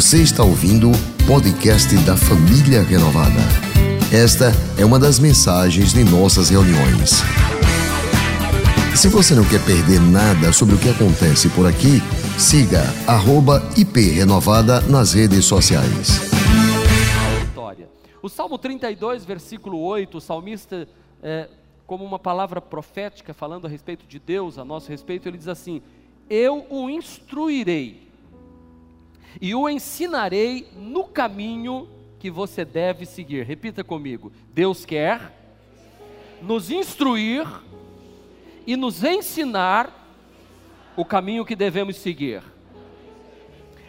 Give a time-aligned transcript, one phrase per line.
[0.00, 3.38] Você está ouvindo o podcast da Família Renovada.
[4.10, 4.46] Esta
[4.80, 7.20] é uma das mensagens de nossas reuniões.
[8.96, 12.00] Se você não quer perder nada sobre o que acontece por aqui,
[12.38, 12.80] siga
[13.76, 16.18] @iprenovada nas redes sociais.
[18.22, 20.88] O Salmo 32, versículo 8, o salmista,
[21.22, 21.46] é,
[21.86, 25.82] como uma palavra profética, falando a respeito de Deus, a nosso respeito, ele diz assim:
[26.30, 28.09] Eu o instruirei
[29.40, 31.88] e o ensinarei no caminho
[32.18, 33.44] que você deve seguir.
[33.44, 35.36] Repita comigo: Deus quer
[36.42, 37.46] nos instruir
[38.66, 39.96] e nos ensinar
[40.96, 42.42] o caminho que devemos seguir.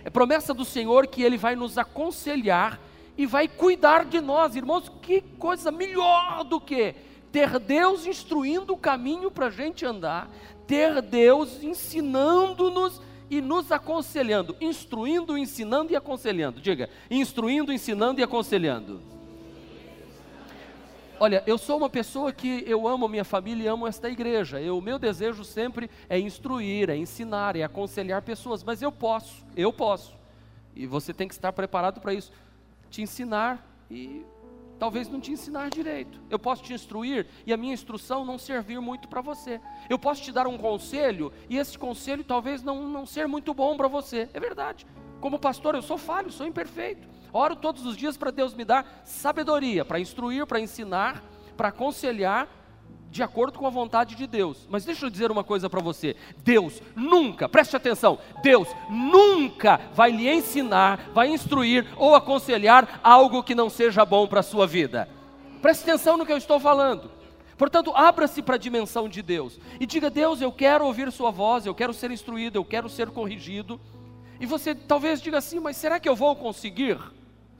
[0.04, 2.80] É promessa do Senhor que Ele vai nos aconselhar
[3.18, 4.92] e vai cuidar de nós, irmãos.
[5.02, 6.96] Que coisa melhor do que
[7.32, 10.30] ter Deus instruindo o caminho para a gente andar,
[10.66, 16.60] ter Deus ensinando-nos e nos aconselhando, instruindo, ensinando e aconselhando.
[16.60, 19.02] Diga, instruindo, ensinando e aconselhando.
[21.18, 24.60] Olha, eu sou uma pessoa que eu amo minha família e amo esta igreja.
[24.74, 29.72] O meu desejo sempre é instruir, é ensinar, é aconselhar pessoas, mas eu posso, eu
[29.72, 30.14] posso.
[30.76, 32.34] E você tem que estar preparado para isso.
[32.90, 34.26] Te ensinar e
[34.82, 36.20] talvez não te ensinar direito.
[36.28, 39.62] Eu posso te instruir e a minha instrução não servir muito para você.
[39.88, 43.78] Eu posso te dar um conselho e esse conselho talvez não, não ser muito bom
[43.78, 44.28] para você.
[44.34, 44.88] É verdade.
[45.20, 47.08] Como pastor, eu sou falho, sou imperfeito.
[47.32, 51.22] Oro todos os dias para Deus me dar sabedoria, para instruir, para ensinar,
[51.56, 52.50] para aconselhar
[53.12, 54.66] de acordo com a vontade de Deus.
[54.70, 60.12] Mas deixa eu dizer uma coisa para você: Deus nunca, preste atenção, Deus nunca vai
[60.12, 65.10] lhe ensinar, vai instruir ou aconselhar algo que não seja bom para a sua vida.
[65.62, 67.12] Preste atenção no que eu estou falando.
[67.58, 71.66] Portanto, abra-se para a dimensão de Deus e diga: Deus, eu quero ouvir Sua voz,
[71.66, 73.80] eu quero ser instruído, eu quero ser corrigido.
[74.40, 76.98] E você talvez diga assim: mas será que eu vou conseguir?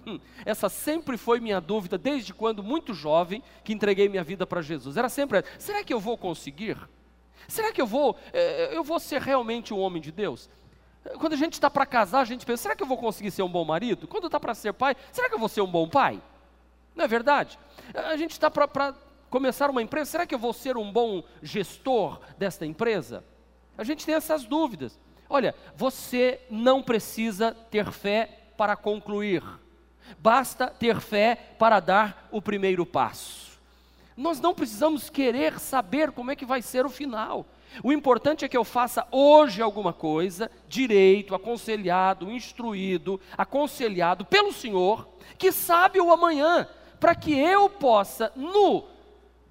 [0.06, 4.62] Hum, essa sempre foi minha dúvida desde quando muito jovem que entreguei minha vida para
[4.62, 4.98] Jesus.
[4.98, 6.78] Era sempre, será que eu vou conseguir?
[7.48, 10.50] Será que eu vou, eh, eu vou ser realmente um homem de Deus?
[11.20, 13.42] Quando a gente está para casar, a gente pensa, será que eu vou conseguir ser
[13.42, 14.08] um bom marido?
[14.08, 16.22] Quando está para ser pai, será que eu vou ser um bom pai?
[16.96, 17.58] Não é verdade?
[17.94, 18.96] A gente está para
[19.30, 23.24] começar uma empresa, será que eu vou ser um bom gestor desta empresa?
[23.78, 25.00] A gente tem essas dúvidas.
[25.30, 29.42] Olha, você não precisa ter fé para concluir.
[30.20, 33.52] Basta ter fé para dar o primeiro passo.
[34.16, 37.46] Nós não precisamos querer saber como é que vai ser o final.
[37.82, 45.08] O importante é que eu faça hoje alguma coisa, direito, aconselhado, instruído, aconselhado pelo Senhor,
[45.38, 46.68] que sabe o amanhã,
[47.00, 48.84] para que eu possa, no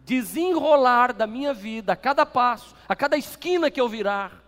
[0.04, 4.42] desenrolar da minha vida, a cada passo, a cada esquina que eu virar,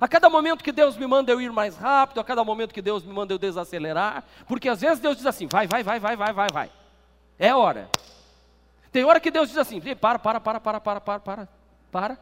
[0.00, 2.82] a cada momento que Deus me manda eu ir mais rápido, a cada momento que
[2.82, 6.16] Deus me manda eu desacelerar, porque às vezes Deus diz assim: vai, vai, vai, vai,
[6.16, 6.70] vai, vai, vai.
[7.38, 7.88] É hora.
[8.90, 11.48] Tem hora que Deus diz assim: para, para, para, para, para, para, para,
[11.90, 12.18] para.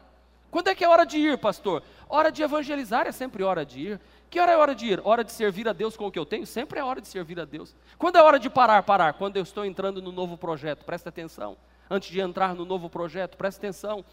[0.49, 1.81] Quando é que é hora de ir, pastor?
[2.09, 4.01] Hora de evangelizar é sempre hora de ir.
[4.29, 5.01] Que hora é hora de ir?
[5.03, 6.45] Hora de servir a Deus com o que eu tenho?
[6.45, 7.73] Sempre é hora de servir a Deus.
[7.97, 8.83] Quando é hora de parar?
[8.83, 9.13] Parar.
[9.13, 11.55] Quando eu estou entrando no novo projeto, presta atenção.
[11.89, 14.03] Antes de entrar no novo projeto, presta atenção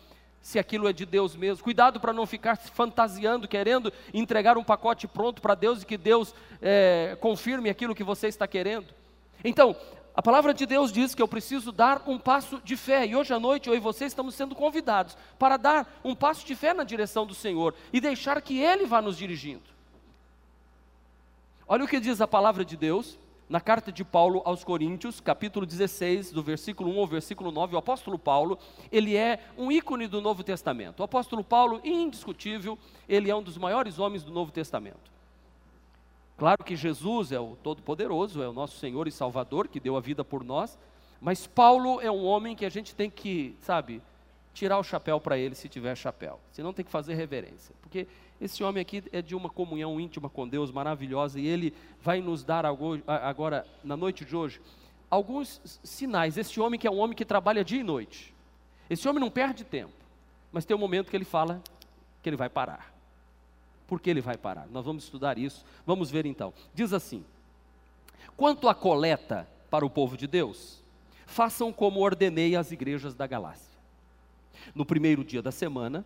[0.41, 1.63] se aquilo é de Deus mesmo.
[1.63, 6.35] Cuidado para não ficar fantasiando, querendo entregar um pacote pronto para Deus e que Deus
[6.61, 8.87] é, confirme aquilo que você está querendo.
[9.45, 9.77] Então,
[10.15, 13.33] a palavra de Deus diz que eu preciso dar um passo de fé, e hoje
[13.33, 16.83] à noite eu e você estamos sendo convidados para dar um passo de fé na
[16.83, 19.63] direção do Senhor e deixar que Ele vá nos dirigindo.
[21.69, 23.17] Olha o que diz a palavra de Deus
[23.49, 27.79] na carta de Paulo aos Coríntios, capítulo 16, do versículo 1 ao versículo 9, o
[27.79, 28.59] apóstolo Paulo,
[28.93, 31.01] ele é um ícone do Novo Testamento.
[31.01, 32.79] O apóstolo Paulo, indiscutível,
[33.09, 35.11] ele é um dos maiores homens do Novo Testamento.
[36.37, 40.01] Claro que Jesus é o Todo-Poderoso, é o nosso Senhor e Salvador, que deu a
[40.01, 40.79] vida por nós,
[41.21, 44.03] mas Paulo é um homem que a gente tem que, sabe,
[44.53, 48.07] tirar o chapéu para ele se tiver chapéu, senão tem que fazer reverência, porque
[48.41, 52.45] esse homem aqui é de uma comunhão íntima com Deus maravilhosa e ele vai nos
[52.45, 54.61] dar agora, na noite de hoje,
[55.11, 56.37] alguns sinais.
[56.37, 58.33] Esse homem que é um homem que trabalha dia e noite.
[58.89, 59.93] Esse homem não perde tempo,
[60.53, 61.61] mas tem um momento que ele fala
[62.23, 62.95] que ele vai parar.
[63.89, 64.69] Por que ele vai parar?
[64.69, 65.65] Nós vamos estudar isso.
[65.87, 66.53] Vamos ver então.
[66.75, 67.25] Diz assim:
[68.37, 70.83] Quanto à coleta para o povo de Deus,
[71.27, 73.79] façam como ordenei às igrejas da Galácia.
[74.75, 76.05] No primeiro dia da semana,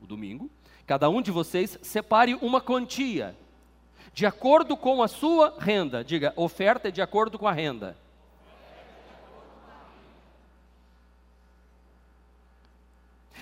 [0.00, 0.50] o domingo,
[0.86, 3.36] Cada um de vocês separe uma quantia,
[4.12, 6.04] de acordo com a sua renda.
[6.04, 7.96] Diga, oferta é de acordo com a renda.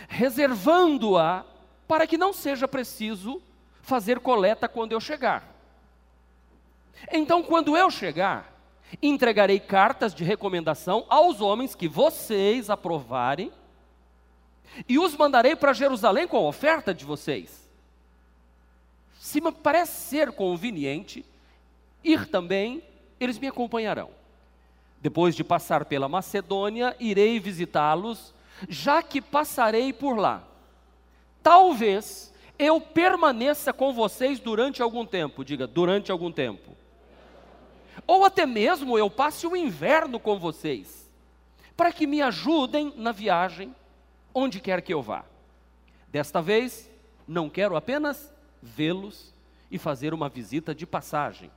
[0.08, 1.44] Reservando-a
[1.88, 3.42] para que não seja preciso
[3.82, 5.44] fazer coleta quando eu chegar.
[7.10, 8.52] Então, quando eu chegar,
[9.02, 13.50] entregarei cartas de recomendação aos homens que vocês aprovarem
[14.88, 17.68] e os mandarei para Jerusalém com a oferta de vocês.
[19.18, 21.24] Se me parece ser conveniente
[22.02, 22.82] ir também,
[23.18, 24.10] eles me acompanharão.
[25.00, 28.34] Depois de passar pela Macedônia, irei visitá-los,
[28.68, 30.42] já que passarei por lá.
[31.42, 36.76] Talvez eu permaneça com vocês durante algum tempo, diga, durante algum tempo.
[38.06, 41.10] Ou até mesmo eu passe o inverno com vocês,
[41.76, 43.74] para que me ajudem na viagem
[44.34, 45.24] onde quer que eu vá.
[46.08, 46.90] Desta vez,
[47.26, 48.32] não quero apenas
[48.62, 49.32] vê-los
[49.70, 51.50] e fazer uma visita de passagem.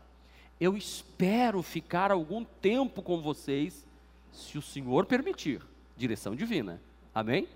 [0.59, 3.85] Eu espero ficar algum tempo com vocês,
[4.31, 5.61] se o Senhor permitir.
[5.97, 6.79] Direção divina.
[7.13, 7.47] Amém?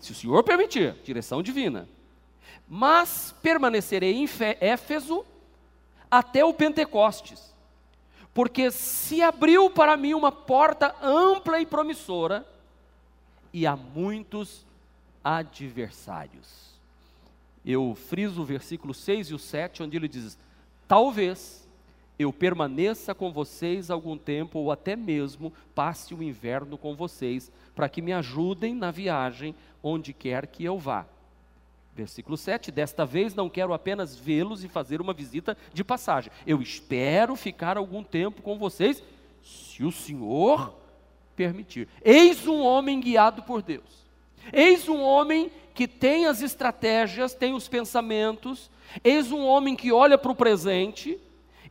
[0.00, 1.88] Se o Senhor permitir, direção divina.
[2.68, 4.28] Mas permanecerei em
[4.60, 5.24] Éfeso
[6.10, 7.54] até o Pentecostes,
[8.32, 12.46] porque se abriu para mim uma porta ampla e promissora,
[13.52, 14.64] e há muitos
[15.22, 16.68] adversários.
[17.64, 20.38] Eu friso o versículo 6 e o 7, onde ele diz:
[20.86, 21.68] Talvez
[22.18, 27.88] eu permaneça com vocês algum tempo, ou até mesmo passe o inverno com vocês, para
[27.88, 31.06] que me ajudem na viagem onde quer que eu vá.
[31.94, 36.32] Versículo 7: Desta vez não quero apenas vê-los e fazer uma visita de passagem.
[36.46, 39.02] Eu espero ficar algum tempo com vocês,
[39.42, 40.74] se o Senhor
[41.38, 41.86] permitir.
[42.04, 44.04] Eis um homem guiado por Deus.
[44.52, 48.68] Eis um homem que tem as estratégias, tem os pensamentos.
[49.04, 51.16] Eis um homem que olha para o presente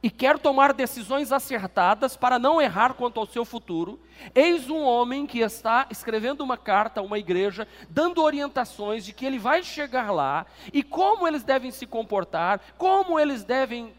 [0.02, 4.00] e quer tomar decisões acertadas para não errar quanto ao seu futuro.
[4.34, 9.25] Eis um homem que está escrevendo uma carta a uma igreja, dando orientações de que
[9.25, 13.94] ele vai chegar lá e como eles devem se comportar, como eles devem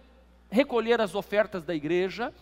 [0.51, 2.33] recolher as ofertas da igreja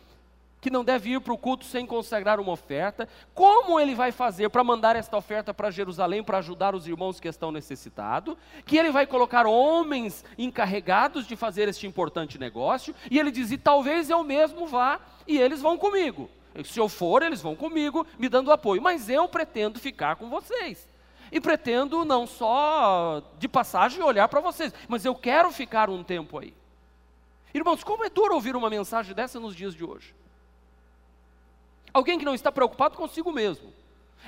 [0.60, 3.08] que não deve ir para o culto sem consagrar uma oferta.
[3.34, 7.28] Como ele vai fazer para mandar esta oferta para Jerusalém para ajudar os irmãos que
[7.28, 8.36] estão necessitados?
[8.64, 12.94] Que ele vai colocar homens encarregados de fazer este importante negócio.
[13.10, 16.28] E ele diz: e talvez eu mesmo vá e eles vão comigo.
[16.64, 18.80] Se eu for, eles vão comigo, me dando apoio.
[18.80, 20.88] Mas eu pretendo ficar com vocês.
[21.30, 26.38] E pretendo não só de passagem olhar para vocês, mas eu quero ficar um tempo
[26.38, 26.54] aí.
[27.52, 30.14] Irmãos, como é duro ouvir uma mensagem dessa nos dias de hoje.
[31.96, 33.72] Alguém que não está preocupado consigo mesmo.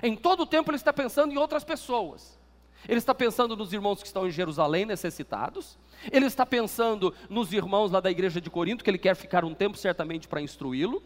[0.02, 2.38] Em todo o tempo ele está pensando em outras pessoas.
[2.88, 5.78] Ele está pensando nos irmãos que estão em Jerusalém necessitados.
[6.10, 9.52] Ele está pensando nos irmãos lá da igreja de Corinto, que ele quer ficar um
[9.52, 11.02] tempo certamente para instruí-lo.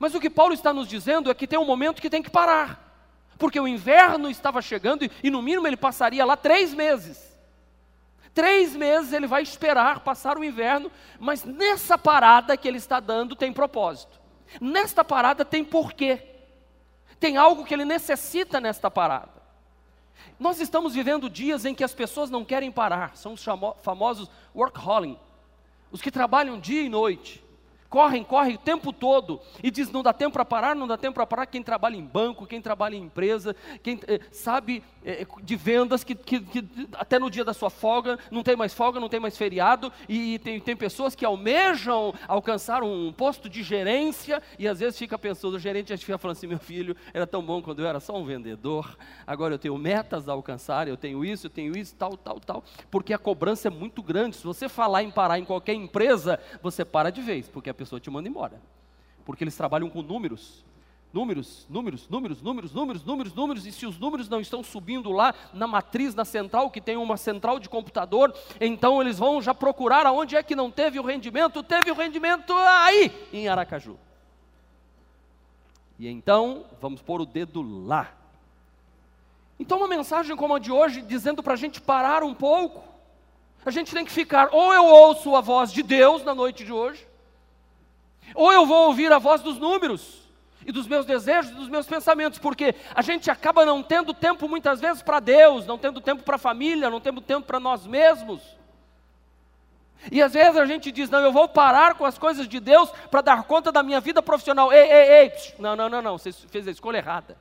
[0.00, 2.30] Mas o que Paulo está nos dizendo é que tem um momento que tem que
[2.30, 3.08] parar.
[3.38, 7.38] Porque o inverno estava chegando e, no mínimo ele passaria lá três meses.
[8.34, 13.36] Três meses ele vai esperar passar o inverno, mas nessa parada que ele está dando
[13.36, 14.21] tem propósito.
[14.60, 16.22] Nesta parada tem porquê.
[17.18, 19.42] Tem algo que ele necessita nesta parada.
[20.38, 23.44] Nós estamos vivendo dias em que as pessoas não querem parar, são os
[23.82, 25.18] famosos workaholic,
[25.90, 27.42] os que trabalham dia e noite
[27.92, 31.12] correm, correm o tempo todo e diz não dá tempo para parar, não dá tempo
[31.12, 31.44] para parar.
[31.44, 36.14] Quem trabalha em banco, quem trabalha em empresa, quem eh, sabe eh, de vendas que,
[36.14, 39.36] que, que, até no dia da sua folga não tem mais folga, não tem mais
[39.36, 44.80] feriado e, e tem, tem pessoas que almejam alcançar um posto de gerência e às
[44.80, 47.86] vezes fica pensando, o gerente fica falando assim, meu filho, era tão bom quando eu
[47.86, 48.96] era só um vendedor,
[49.26, 52.64] agora eu tenho metas a alcançar, eu tenho isso, eu tenho isso, tal, tal, tal,
[52.90, 54.36] porque a cobrança é muito grande.
[54.36, 58.00] Se você falar em parar em qualquer empresa, você para de vez, porque a pessoa
[58.00, 58.60] te manda embora.
[59.24, 60.64] Porque eles trabalham com números.
[61.12, 65.34] Números, números, números, números, números, números, números, e se os números não estão subindo lá
[65.52, 70.06] na matriz, na central, que tem uma central de computador, então eles vão já procurar
[70.06, 73.98] aonde é que não teve o rendimento, teve o rendimento aí, em Aracaju.
[75.98, 78.10] E então, vamos pôr o dedo lá.
[79.60, 82.82] Então, uma mensagem como a de hoje, dizendo para a gente parar um pouco,
[83.66, 86.72] a gente tem que ficar, ou eu ouço a voz de Deus na noite de
[86.72, 87.06] hoje,
[88.34, 90.22] ou eu vou ouvir a voz dos números
[90.66, 94.48] e dos meus desejos e dos meus pensamentos, porque a gente acaba não tendo tempo
[94.48, 97.86] muitas vezes para Deus, não tendo tempo para a família, não tendo tempo para nós
[97.86, 98.40] mesmos.
[100.10, 102.90] E às vezes a gente diz: não, eu vou parar com as coisas de Deus
[103.10, 104.72] para dar conta da minha vida profissional.
[104.72, 107.36] Ei, ei, ei, não, não, não, não, você fez a escolha errada.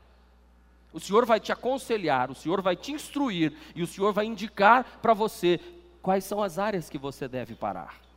[0.93, 4.83] O Senhor vai te aconselhar, o Senhor vai te instruir e o Senhor vai indicar
[5.01, 5.59] para você
[6.01, 8.10] quais são as áreas que você deve parar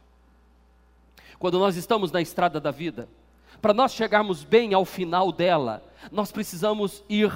[1.44, 3.06] quando nós estamos na estrada da vida,
[3.60, 7.30] para nós chegarmos bem ao final dela, nós precisamos ir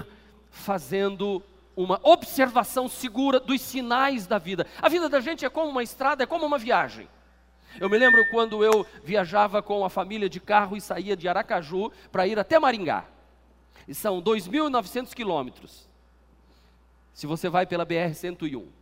[0.49, 1.43] fazendo
[1.77, 4.67] uma observação segura dos sinais da vida.
[4.81, 7.07] A vida da gente é como uma estrada, é como uma viagem.
[7.79, 11.93] Eu me lembro quando eu viajava com a família de carro e saía de Aracaju
[12.11, 13.05] para ir até Maringá.
[13.87, 15.87] E são 2.900 quilômetros.
[17.13, 18.78] Se você vai pela BR-101.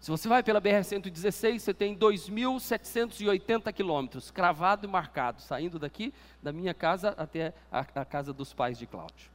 [0.00, 6.50] Se você vai pela BR-116, você tem 2.780 quilômetros, cravado e marcado, saindo daqui da
[6.52, 9.30] minha casa até a, a casa dos pais de Cláudio.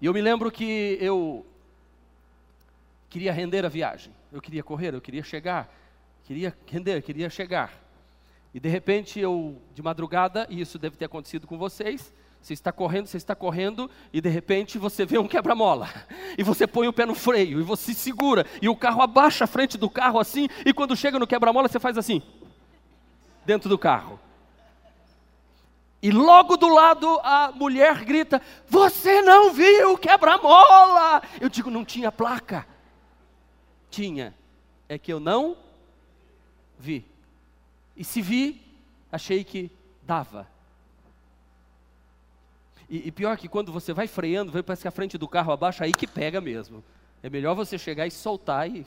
[0.00, 1.46] E eu me lembro que eu
[3.10, 5.70] queria render a viagem, eu queria correr, eu queria chegar,
[6.24, 7.78] queria render, queria chegar.
[8.54, 12.72] E de repente eu, de madrugada, e isso deve ter acontecido com vocês, você está
[12.72, 15.88] correndo, você está correndo, e de repente você vê um quebra-mola.
[16.38, 19.46] E você põe o pé no freio, e você segura, e o carro abaixa a
[19.46, 22.22] frente do carro assim, e quando chega no quebra-mola você faz assim,
[23.44, 24.18] dentro do carro.
[26.02, 31.22] E logo do lado a mulher grita: Você não viu o quebra-mola?
[31.40, 32.66] Eu digo: Não tinha placa.
[33.90, 34.34] Tinha.
[34.88, 35.56] É que eu não
[36.78, 37.06] vi.
[37.94, 38.62] E se vi,
[39.12, 39.70] achei que
[40.02, 40.48] dava.
[42.90, 45.52] E, e, pior que quando você vai freando, vai parece que a frente do carro
[45.52, 46.82] abaixa, aí que pega mesmo.
[47.22, 48.84] É melhor você chegar e soltar e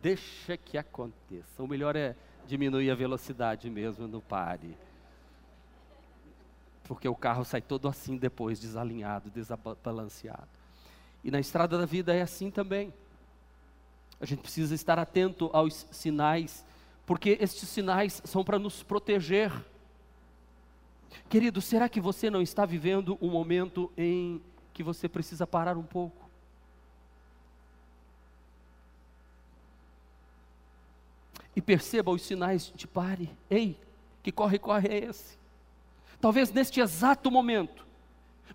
[0.00, 1.62] deixa que aconteça.
[1.62, 2.16] O melhor é
[2.46, 4.74] diminuir a velocidade mesmo, não pare.
[6.84, 10.48] Porque o carro sai todo assim depois, desalinhado, desbalanceado.
[11.22, 12.90] E na estrada da vida é assim também.
[14.18, 16.64] A gente precisa estar atento aos sinais,
[17.04, 19.52] porque estes sinais são para nos proteger
[21.28, 24.40] Querido, será que você não está vivendo um momento em
[24.72, 26.30] que você precisa parar um pouco?
[31.54, 33.30] E perceba os sinais de pare.
[33.50, 33.78] Ei,
[34.22, 35.38] que corre, corre é esse?
[36.20, 37.84] Talvez neste exato momento,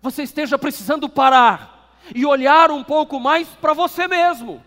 [0.00, 4.64] você esteja precisando parar e olhar um pouco mais para você mesmo.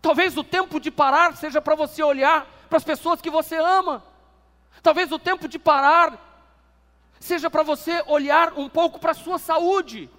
[0.00, 4.02] Talvez o tempo de parar seja para você olhar para as pessoas que você ama.
[4.82, 6.31] Talvez o tempo de parar
[7.22, 10.10] seja para você olhar um pouco para a sua saúde.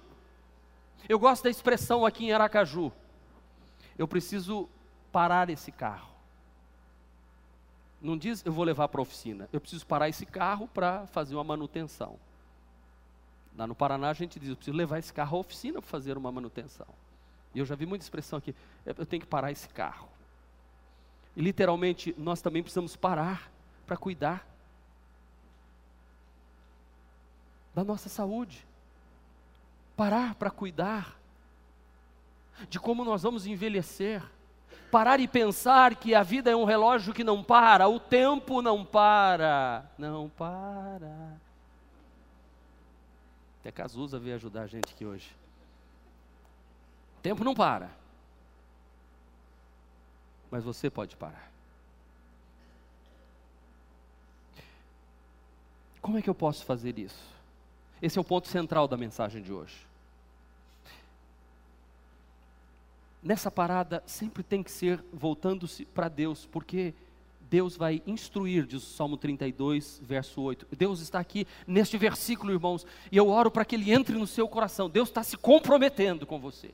[1.08, 2.90] Eu gosto da expressão aqui em Aracaju.
[3.98, 4.68] Eu preciso
[5.12, 6.14] parar esse carro.
[8.00, 9.48] Não diz eu vou levar para a oficina.
[9.52, 12.18] Eu preciso parar esse carro para fazer uma manutenção.
[13.56, 16.16] Lá no Paraná a gente diz, eu preciso levar esse carro à oficina para fazer
[16.16, 16.88] uma manutenção.
[17.54, 20.08] E eu já vi muita expressão aqui, eu tenho que parar esse carro.
[21.36, 23.50] E literalmente nós também precisamos parar
[23.86, 24.53] para cuidar
[27.74, 28.64] da nossa saúde,
[29.96, 31.18] parar para cuidar
[32.68, 34.22] de como nós vamos envelhecer,
[34.90, 38.84] parar e pensar que a vida é um relógio que não para, o tempo não
[38.84, 41.36] para, não para.
[43.60, 45.34] Até Cazuza veio ajudar a gente aqui hoje.
[47.18, 47.90] O tempo não para.
[50.50, 51.50] Mas você pode parar.
[56.00, 57.33] Como é que eu posso fazer isso?
[58.04, 59.74] Esse é o ponto central da mensagem de hoje.
[63.22, 66.92] Nessa parada sempre tem que ser voltando-se para Deus, porque
[67.48, 70.66] Deus vai instruir, diz o Salmo 32, verso 8.
[70.76, 74.46] Deus está aqui neste versículo, irmãos, e eu oro para que ele entre no seu
[74.46, 74.90] coração.
[74.90, 76.72] Deus está se comprometendo com você,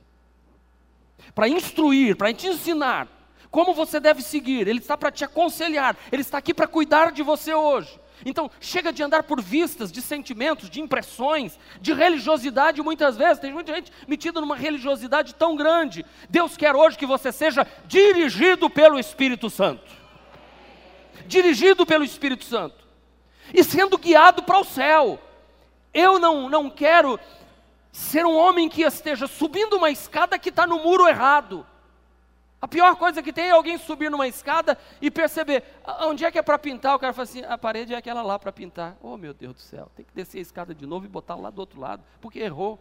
[1.33, 3.07] para instruir, para te ensinar
[3.53, 4.67] como você deve seguir.
[4.67, 8.01] Ele está para te aconselhar, ele está aqui para cuidar de você hoje.
[8.25, 13.39] Então, chega de andar por vistas, de sentimentos, de impressões, de religiosidade muitas vezes.
[13.39, 16.05] Tem muita gente metida numa religiosidade tão grande.
[16.29, 19.91] Deus quer hoje que você seja dirigido pelo Espírito Santo.
[21.27, 22.85] Dirigido pelo Espírito Santo.
[23.53, 25.21] E sendo guiado para o céu.
[25.93, 27.19] Eu não, não quero
[27.93, 31.67] ser um homem que esteja subindo uma escada que está no muro errado.
[32.62, 35.64] A pior coisa que tem é alguém subir numa escada e perceber
[36.02, 36.95] onde é que é para pintar.
[36.95, 38.97] O cara fala assim: a parede é aquela lá para pintar.
[39.02, 41.49] Oh meu Deus do céu, tem que descer a escada de novo e botar lá
[41.49, 42.79] do outro lado, porque errou.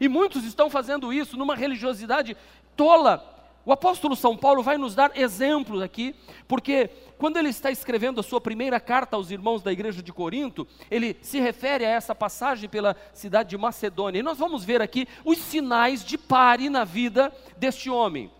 [0.00, 2.36] E muitos estão fazendo isso numa religiosidade
[2.76, 3.30] tola.
[3.66, 6.14] O apóstolo São Paulo vai nos dar exemplos aqui,
[6.46, 10.68] porque quando ele está escrevendo a sua primeira carta aos irmãos da igreja de Corinto,
[10.90, 14.18] ele se refere a essa passagem pela cidade de Macedônia.
[14.18, 18.30] E nós vamos ver aqui os sinais de pare na vida deste homem.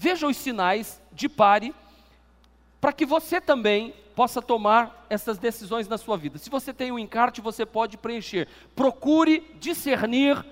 [0.00, 1.74] Veja os sinais de pare,
[2.80, 6.38] para que você também possa tomar essas decisões na sua vida.
[6.38, 8.46] Se você tem um encarte, você pode preencher.
[8.76, 10.46] Procure discernir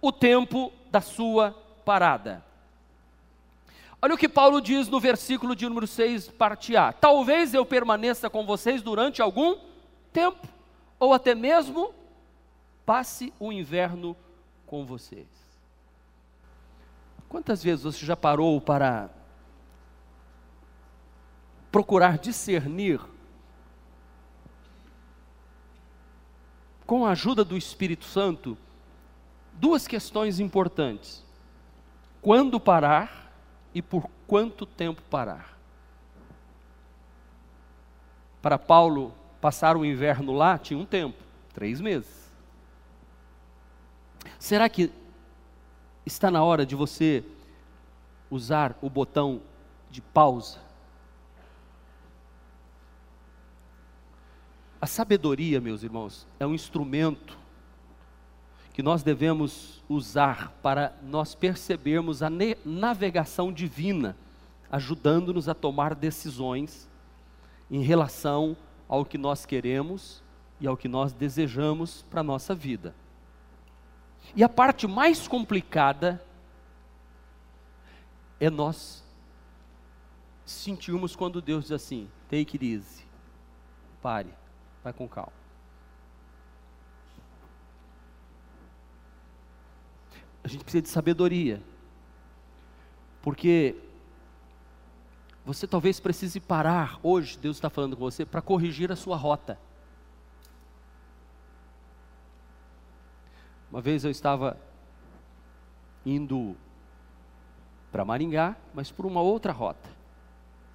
[0.00, 1.50] o tempo da sua
[1.84, 2.44] parada.
[4.00, 6.92] Olha o que Paulo diz no versículo de número 6, parte A.
[6.92, 9.56] Talvez eu permaneça com vocês durante algum
[10.12, 10.46] tempo,
[11.00, 11.92] ou até mesmo
[12.86, 14.16] passe o inverno
[14.64, 15.41] com vocês.
[17.32, 19.08] Quantas vezes você já parou para
[21.70, 23.00] procurar discernir,
[26.84, 28.54] com a ajuda do Espírito Santo,
[29.54, 31.24] duas questões importantes:
[32.20, 33.32] quando parar
[33.74, 35.56] e por quanto tempo parar.
[38.42, 41.16] Para Paulo, passar o inverno lá tinha um tempo
[41.54, 42.30] três meses.
[44.38, 44.92] Será que
[46.04, 47.24] está na hora de você
[48.30, 49.40] usar o botão
[49.90, 50.58] de pausa?
[54.80, 57.38] A sabedoria, meus irmãos, é um instrumento
[58.72, 62.30] que nós devemos usar para nós percebermos a
[62.64, 64.16] navegação divina,
[64.70, 66.88] ajudando-nos a tomar decisões
[67.70, 68.56] em relação
[68.88, 70.22] ao que nós queremos
[70.60, 72.94] e ao que nós desejamos para a nossa vida.
[74.34, 76.22] E a parte mais complicada
[78.40, 79.02] é nós
[80.44, 83.04] sentirmos quando Deus diz assim: take it easy,
[84.00, 84.32] pare.
[84.82, 85.32] Vai com calma.
[90.42, 91.62] A gente precisa de sabedoria.
[93.20, 93.76] Porque
[95.44, 99.58] você talvez precise parar hoje, Deus está falando com você, para corrigir a sua rota.
[103.72, 104.58] Uma vez eu estava
[106.04, 106.54] indo
[107.90, 109.88] para Maringá, mas por uma outra rota.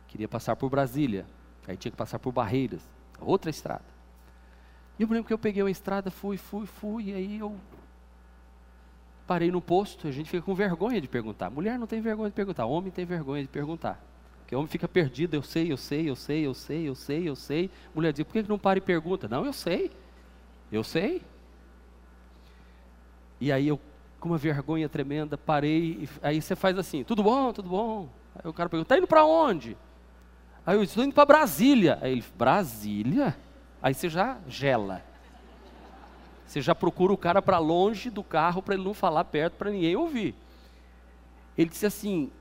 [0.08, 1.28] Queria passar por Brasília,
[1.68, 2.82] aí tinha que passar por Barreiras,
[3.22, 3.86] outra estrada.
[4.98, 7.56] E eu lembro que eu peguei uma estrada, fui, fui, fui, e aí eu
[9.28, 11.52] parei no posto, a gente fica com vergonha de perguntar.
[11.52, 14.04] Mulher não tem vergonha de perguntar, homem tem vergonha de perguntar.
[14.40, 17.36] Porque homem fica perdido, eu sei, eu sei, eu sei, eu sei, eu sei, eu
[17.36, 17.72] sei.
[17.94, 19.28] Mulher diz, por que não para e pergunta?
[19.28, 19.92] Não, eu sei,
[20.72, 21.22] eu sei.
[23.40, 23.80] E aí eu,
[24.20, 28.10] com uma vergonha tremenda, parei, aí você faz assim, tudo bom, tudo bom.
[28.36, 29.78] Aí o cara pergunta, está indo para onde?
[30.66, 31.98] Aí eu estou indo para Brasília.
[32.02, 33.38] Aí ele, Brasília?
[33.82, 35.04] Aí você já gela.
[36.46, 39.70] Você já procura o cara para longe do carro para ele não falar perto para
[39.70, 40.34] ninguém ouvir.
[41.58, 42.32] Ele disse assim: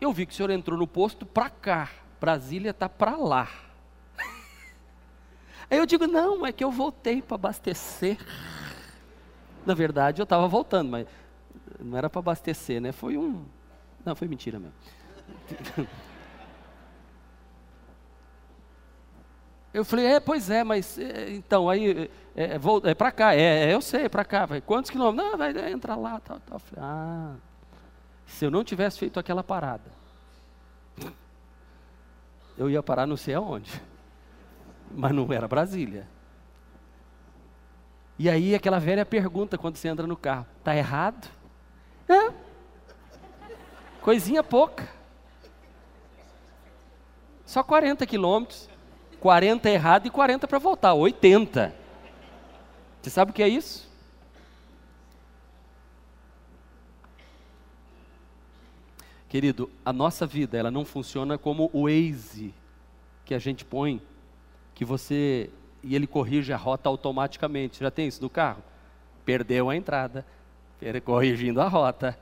[0.00, 3.48] Eu vi que o senhor entrou no posto para cá, Brasília está para lá.
[5.70, 8.18] Aí eu digo: Não, é que eu voltei para abastecer.
[9.64, 11.06] Na verdade, eu estava voltando, mas
[11.78, 12.92] não era para abastecer, né?
[12.92, 13.44] Foi um.
[14.04, 14.74] Não, foi mentira mesmo.
[19.72, 23.70] Eu falei, é, pois é, mas é, então, aí, é, é, é para cá, é,
[23.70, 24.46] é, eu sei, é para cá.
[24.46, 25.30] Falei, Quantos quilômetros?
[25.30, 26.58] Não, vai entrar lá, tal, tal.
[26.58, 27.34] Falei, ah,
[28.26, 29.90] se eu não tivesse feito aquela parada,
[32.58, 33.70] eu ia parar não sei aonde,
[34.94, 36.06] mas não era Brasília.
[38.22, 41.28] E aí aquela velha pergunta quando você entra no carro, tá errado?
[42.08, 42.32] É,
[44.00, 44.88] coisinha pouca,
[47.44, 48.70] só 40 quilômetros.
[49.18, 51.74] 40 errado e 40 para voltar, 80.
[53.00, 53.90] Você sabe o que é isso?
[59.28, 62.54] Querido, a nossa vida, ela não funciona como o Waze
[63.24, 64.00] que a gente põe,
[64.76, 65.50] que você
[65.82, 67.80] e ele corrige a rota automaticamente.
[67.80, 68.62] Já tem isso no carro?
[69.24, 70.24] Perdeu a entrada,
[71.04, 72.18] corrigindo a rota.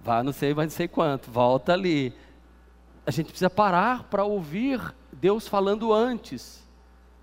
[0.00, 2.12] Vá não sei, mas não sei quanto, volta ali.
[3.06, 6.62] A gente precisa parar para ouvir Deus falando antes.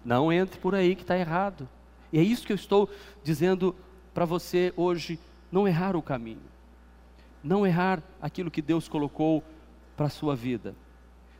[0.03, 1.67] Não entre por aí que está errado.
[2.11, 2.89] E é isso que eu estou
[3.23, 3.75] dizendo
[4.13, 5.19] para você hoje:
[5.51, 6.41] não errar o caminho,
[7.43, 9.43] não errar aquilo que Deus colocou
[9.95, 10.75] para a sua vida.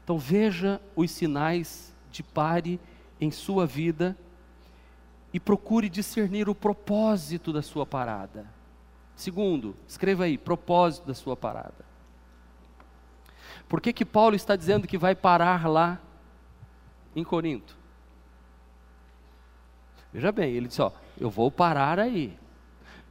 [0.04, 2.80] Então veja os sinais de pare
[3.20, 4.16] em sua vida
[5.36, 8.46] e procure discernir o propósito da sua parada.
[9.18, 11.84] Segundo, escreva aí, propósito da sua parada.
[13.68, 16.00] Por que, que Paulo está dizendo que vai parar lá
[17.14, 17.76] em Corinto.
[20.14, 22.40] Veja bem, ele disse: Ó, eu vou parar aí.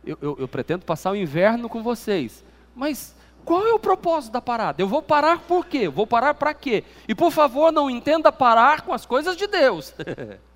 [0.03, 2.43] Eu, eu, eu pretendo passar o inverno com vocês.
[2.75, 4.81] Mas qual é o propósito da parada?
[4.81, 5.91] Eu vou parar por quê?
[5.91, 6.85] vou parar para quê?
[7.07, 9.95] E por favor, não entenda parar com as coisas de Deus.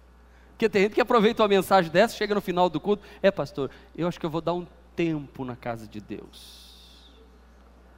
[0.58, 3.70] Porque tem gente que aproveita uma mensagem dessa, chega no final do culto, é pastor,
[3.96, 4.66] eu acho que eu vou dar um
[4.96, 7.14] tempo na casa de Deus.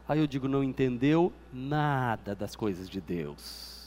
[0.06, 3.80] Aí eu digo, não entendeu nada das coisas de Deus.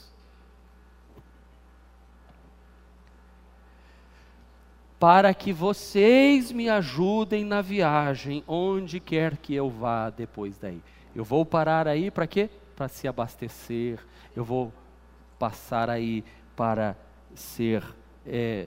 [4.98, 10.80] para que vocês me ajudem na viagem, onde quer que eu vá depois daí.
[11.14, 12.48] Eu vou parar aí para quê?
[12.74, 13.98] Para se abastecer,
[14.34, 14.72] eu vou
[15.38, 16.24] passar aí
[16.56, 16.96] para
[17.34, 17.84] ser
[18.26, 18.66] é,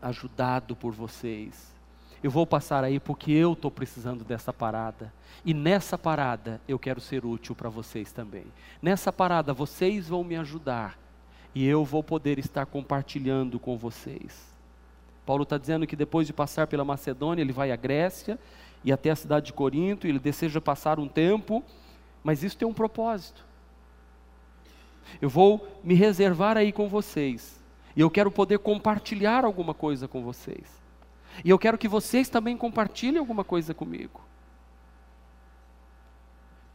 [0.00, 1.74] ajudado por vocês.
[2.22, 5.12] Eu vou passar aí porque eu estou precisando dessa parada.
[5.44, 8.44] E nessa parada eu quero ser útil para vocês também.
[8.82, 10.98] Nessa parada vocês vão me ajudar
[11.54, 14.54] e eu vou poder estar compartilhando com vocês.
[15.24, 18.38] Paulo está dizendo que depois de passar pela Macedônia, ele vai à Grécia
[18.84, 21.64] e até a cidade de Corinto, ele deseja passar um tempo,
[22.22, 23.44] mas isso tem um propósito.
[25.20, 27.55] Eu vou me reservar aí com vocês,
[27.96, 30.80] e eu quero poder compartilhar alguma coisa com vocês,
[31.44, 34.20] e eu quero que vocês também compartilhem alguma coisa comigo.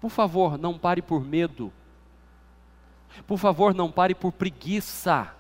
[0.02, 1.72] Por favor, não pare por medo.
[3.28, 5.32] Por favor, não pare por preguiça.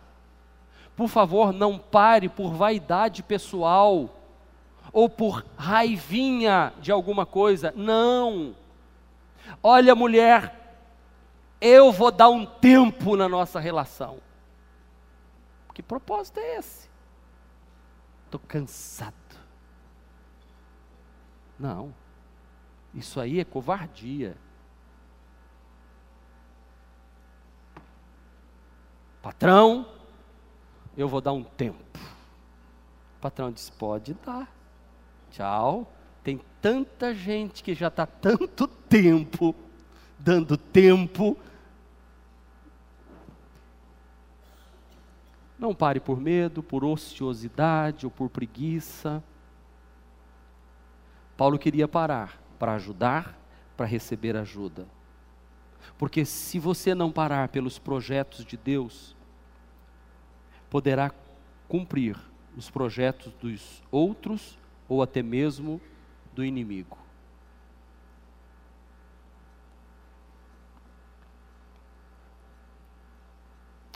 [0.95, 4.17] Por favor, não pare por vaidade pessoal
[4.93, 7.73] ou por raivinha de alguma coisa.
[7.75, 8.55] Não.
[9.63, 10.75] Olha, mulher,
[11.59, 14.17] eu vou dar um tempo na nossa relação.
[15.73, 16.89] Que propósito é esse?
[18.25, 19.15] Estou cansado.
[21.59, 21.93] Não.
[22.93, 24.35] Isso aí é covardia.
[29.21, 29.87] Patrão,
[30.97, 31.99] eu vou dar um tempo.
[33.17, 34.51] O patrão disse: pode dar.
[35.29, 35.91] Tchau.
[36.23, 39.55] Tem tanta gente que já está tanto tempo
[40.19, 41.37] dando tempo.
[45.61, 49.23] Não pare por medo, por ociosidade ou por preguiça.
[51.37, 53.39] Paulo queria parar para ajudar,
[53.77, 54.87] para receber ajuda.
[55.99, 59.15] Porque se você não parar pelos projetos de Deus,
[60.67, 61.11] poderá
[61.67, 62.17] cumprir
[62.57, 64.57] os projetos dos outros
[64.89, 65.79] ou até mesmo
[66.33, 66.97] do inimigo.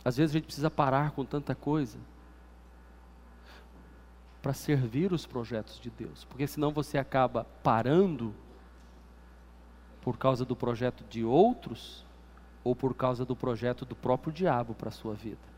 [0.05, 1.97] Às vezes a gente precisa parar com tanta coisa
[4.39, 8.31] para servir os projetos de Deus, porque senão você acaba parando
[10.03, 12.05] por causa do projeto de outros
[12.63, 15.55] ou por causa do projeto do próprio diabo para a sua vida.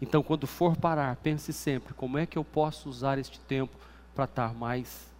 [0.00, 3.76] Então, quando for parar, pense sempre: como é que eu posso usar este tempo
[4.14, 5.12] para estar mais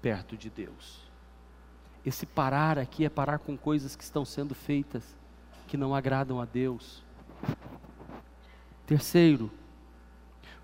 [0.00, 1.06] perto de Deus?
[2.06, 5.04] Esse parar aqui é parar com coisas que estão sendo feitas
[5.66, 7.06] que não agradam a Deus.
[8.88, 9.50] Terceiro,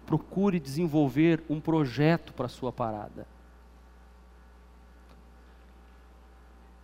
[0.06, 3.26] procure desenvolver um projeto para a sua parada.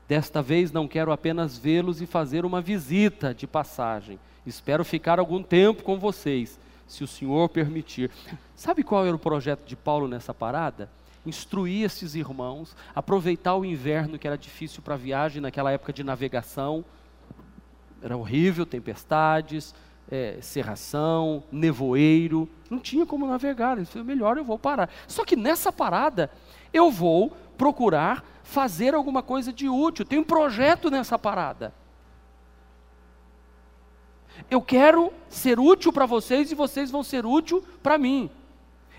[0.07, 4.20] Desta vez não quero apenas vê-los e fazer uma visita de passagem.
[4.44, 8.11] Espero ficar algum tempo com vocês, se o Senhor permitir.
[8.55, 10.90] Sabe qual era o projeto de Paulo nessa parada?
[11.24, 16.05] Instruir esses irmãos, aproveitar o inverno que era difícil para a viagem naquela época de
[16.05, 16.85] navegação.
[18.03, 19.74] Era horrível, tempestades,
[20.11, 23.77] é, serração, nevoeiro, não tinha como navegar.
[23.77, 24.90] Ele falou, melhor eu vou parar.
[25.07, 26.31] Só que nessa parada,
[26.73, 30.05] eu vou procurar fazer alguma coisa de útil.
[30.05, 31.73] Tem um projeto nessa parada.
[34.51, 38.31] Eu quero ser útil para vocês e vocês vão ser útil para mim.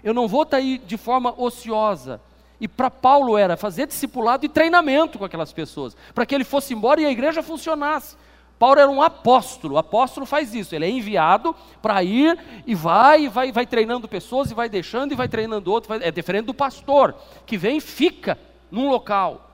[0.04, 2.21] Eu não vou estar tá aí de forma ociosa.
[2.60, 6.74] E para Paulo era fazer discipulado e treinamento com aquelas pessoas, para que ele fosse
[6.76, 8.15] embora e a igreja funcionasse.
[8.62, 13.24] Paulo era um apóstolo, o apóstolo faz isso, ele é enviado para ir e vai,
[13.24, 16.00] e vai, vai treinando pessoas e vai deixando e vai treinando outros.
[16.00, 18.38] É diferente do pastor, que vem e fica
[18.69, 19.50] num local.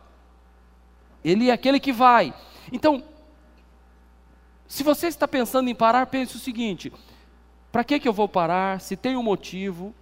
[1.24, 2.34] Ele é aquele que vai.
[2.70, 3.02] Então,
[4.68, 6.92] se você está pensando em parar, pense o seguinte:
[7.72, 8.82] para que, que eu vou parar?
[8.82, 9.96] Se tem um motivo.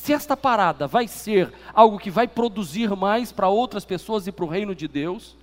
[0.00, 4.46] Se esta parada vai ser algo que vai produzir mais para outras pessoas e para
[4.46, 5.36] o reino de Deus,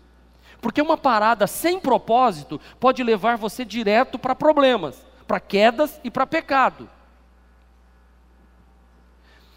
[0.60, 6.26] porque uma parada sem propósito pode levar você direto para problemas, para quedas e para
[6.26, 6.90] pecado.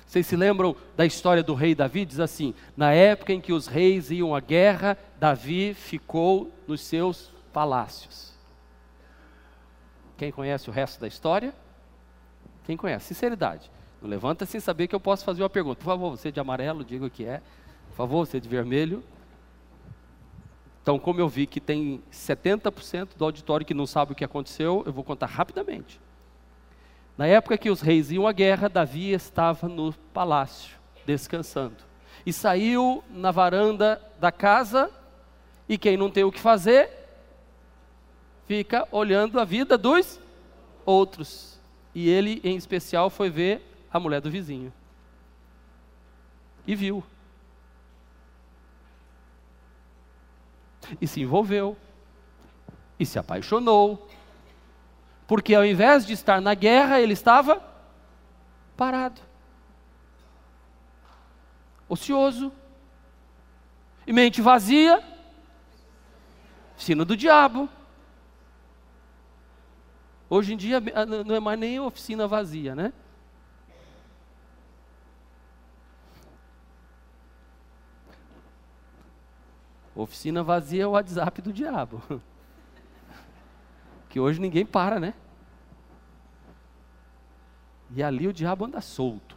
[0.07, 2.05] Vocês se lembram da história do rei Davi?
[2.05, 7.33] Diz assim: na época em que os reis iam à guerra, Davi ficou nos seus
[7.55, 8.35] palácios.
[10.19, 11.55] Quem conhece o resto da história?
[12.65, 13.07] Quem conhece?
[13.15, 13.80] Sinceridade.
[14.01, 15.77] Não levanta sem saber que eu posso fazer uma pergunta.
[15.77, 17.43] Por favor, você de amarelo, diga o que é.
[17.89, 19.03] Por favor, você de vermelho.
[20.83, 24.83] Então, como eu vi que tem 70% do auditório que não sabe o que aconteceu,
[24.87, 26.01] eu vou contar rapidamente.
[27.19, 31.77] Na época que os reis iam à guerra, Davi estava no palácio, descansando.
[32.25, 34.91] E saiu na varanda da casa,
[35.69, 36.91] e quem não tem o que fazer,
[38.47, 40.19] fica olhando a vida dos
[40.87, 41.61] outros.
[41.95, 44.73] E ele, em especial, foi ver a mulher do vizinho.
[46.67, 47.05] E viu.
[51.01, 51.77] E se envolveu.
[52.99, 54.09] E se apaixonou
[55.31, 57.63] porque ao invés de estar na guerra, ele estava
[58.77, 59.21] parado,
[61.89, 62.53] ocioso,
[64.05, 65.01] e mente vazia,
[66.77, 67.69] sino do diabo.
[70.29, 70.81] Hoje em dia
[71.25, 72.93] não é mais nem oficina vazia, né?
[80.03, 82.03] Oficina vazia é o WhatsApp do diabo.
[84.09, 85.15] Que hoje ninguém para, né?
[87.95, 89.37] E ali o diabo anda solto.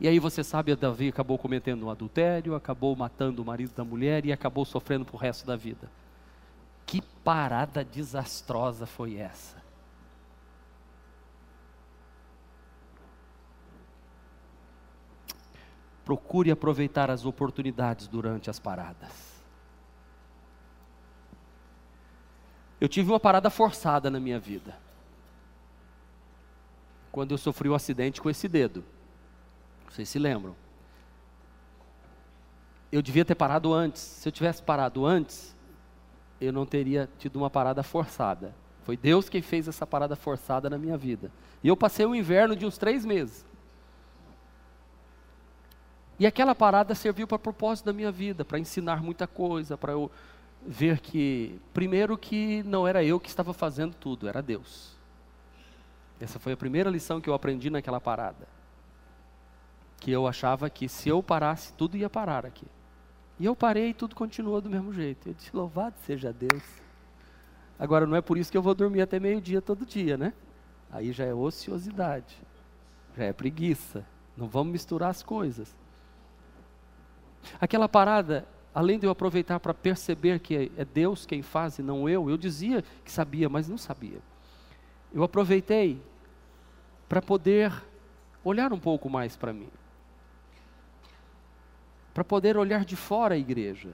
[0.00, 4.24] E aí você sabe, Davi acabou cometendo um adultério, acabou matando o marido da mulher
[4.24, 5.90] e acabou sofrendo pro resto da vida.
[6.86, 9.56] Que parada desastrosa foi essa?
[16.04, 19.27] Procure aproveitar as oportunidades durante as paradas.
[22.80, 24.76] Eu tive uma parada forçada na minha vida.
[27.10, 28.84] Quando eu sofri um acidente com esse dedo.
[29.88, 30.54] Vocês se lembram?
[32.92, 34.00] Eu devia ter parado antes.
[34.00, 35.56] Se eu tivesse parado antes,
[36.40, 38.54] eu não teria tido uma parada forçada.
[38.84, 41.30] Foi Deus quem fez essa parada forçada na minha vida.
[41.62, 43.44] E eu passei um inverno de uns três meses.
[46.18, 50.10] E aquela parada serviu para propósito da minha vida, para ensinar muita coisa, para eu
[50.66, 54.96] ver que, primeiro, que não era eu que estava fazendo tudo, era Deus.
[56.20, 58.48] Essa foi a primeira lição que eu aprendi naquela parada.
[59.98, 62.66] Que eu achava que se eu parasse, tudo ia parar aqui.
[63.38, 65.28] E eu parei e tudo continuou do mesmo jeito.
[65.28, 66.62] Eu disse, louvado seja Deus.
[67.78, 70.32] Agora, não é por isso que eu vou dormir até meio-dia todo dia, né?
[70.90, 72.36] Aí já é ociosidade,
[73.16, 74.04] já é preguiça.
[74.36, 75.76] Não vamos misturar as coisas.
[77.60, 82.08] Aquela parada além de eu aproveitar para perceber que é Deus quem faz e não
[82.08, 84.18] eu, eu dizia que sabia, mas não sabia.
[85.12, 86.00] Eu aproveitei
[87.08, 87.72] para poder
[88.44, 89.68] olhar um pouco mais para mim.
[92.12, 93.90] Para poder olhar de fora a igreja.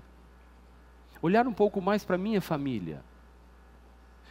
[1.23, 3.03] Olhar um pouco mais para minha família.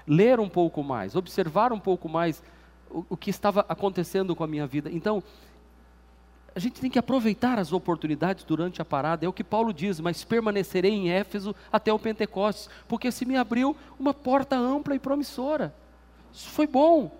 [0.05, 2.43] Ler um pouco mais, observar um pouco mais
[2.89, 4.89] o, o que estava acontecendo com a minha vida.
[4.91, 5.23] Então,
[6.55, 9.99] a gente tem que aproveitar as oportunidades durante a parada, é o que Paulo diz,
[9.99, 14.99] mas permanecerei em Éfeso até o Pentecostes, porque se me abriu uma porta ampla e
[14.99, 15.73] promissora.
[16.31, 17.11] Isso foi bom.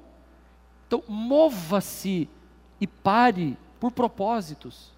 [0.88, 2.30] Então, mova-se
[2.80, 4.92] e pare por propósitos.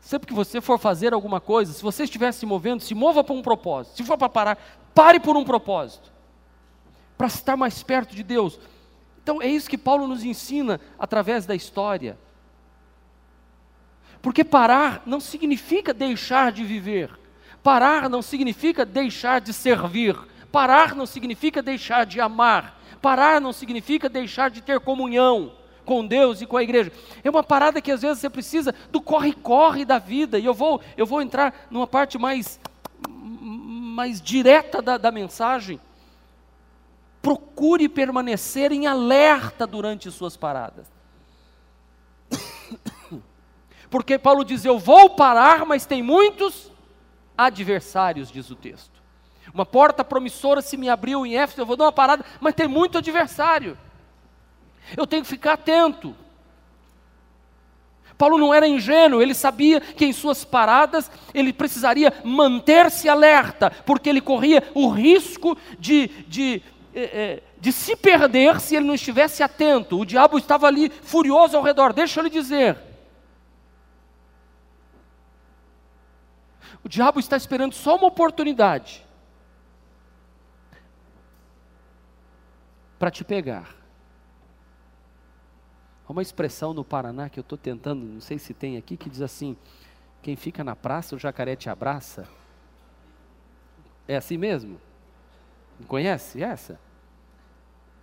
[0.00, 3.34] Sempre que você for fazer alguma coisa, se você estiver se movendo, se mova para
[3.34, 3.96] um propósito.
[3.98, 4.58] Se for para parar,
[4.92, 6.10] pare por um propósito.
[7.16, 8.58] Para estar mais perto de Deus.
[9.22, 12.18] Então, é isso que Paulo nos ensina através da história.
[14.22, 17.10] Porque parar não significa deixar de viver.
[17.60, 20.16] Parar não significa deixar de servir.
[20.52, 22.80] Parar não significa deixar de amar.
[23.02, 25.52] Parar não significa deixar de ter comunhão
[25.84, 26.92] com Deus e com a igreja.
[27.24, 30.38] É uma parada que às vezes você precisa do corre-corre da vida.
[30.38, 32.60] E eu vou, eu vou entrar numa parte mais,
[33.08, 35.80] mais direta da, da mensagem.
[37.20, 40.91] Procure permanecer em alerta durante suas paradas.
[43.92, 46.72] Porque Paulo diz: Eu vou parar, mas tem muitos
[47.36, 49.02] adversários, diz o texto.
[49.52, 52.66] Uma porta promissora se me abriu em Éfeso, eu vou dar uma parada, mas tem
[52.66, 53.76] muito adversário.
[54.96, 56.16] Eu tenho que ficar atento.
[58.16, 64.08] Paulo não era ingênuo, ele sabia que em suas paradas ele precisaria manter-se alerta, porque
[64.08, 66.62] ele corria o risco de, de,
[66.94, 69.98] eh, eh, de se perder se ele não estivesse atento.
[69.98, 72.91] O diabo estava ali furioso ao redor, deixa eu lhe dizer.
[76.84, 79.06] O diabo está esperando só uma oportunidade
[82.98, 83.74] para te pegar.
[86.06, 89.08] Há uma expressão no Paraná que eu estou tentando, não sei se tem aqui, que
[89.08, 89.56] diz assim:
[90.20, 92.28] quem fica na praça, o jacaré te abraça.
[94.06, 94.80] É assim mesmo?
[95.78, 96.78] Não conhece essa?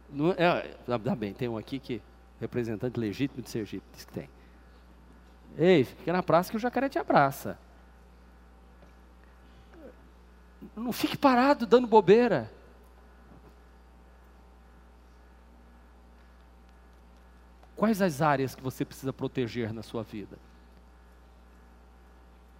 [0.09, 2.01] Não, é, dá bem, tem um aqui que
[2.39, 4.29] representante legítimo de Sergipe diz que tem.
[5.57, 7.57] Ei, fica na praça que o jacaré te abraça.
[10.75, 12.51] Não fique parado dando bobeira.
[17.75, 20.37] Quais as áreas que você precisa proteger na sua vida?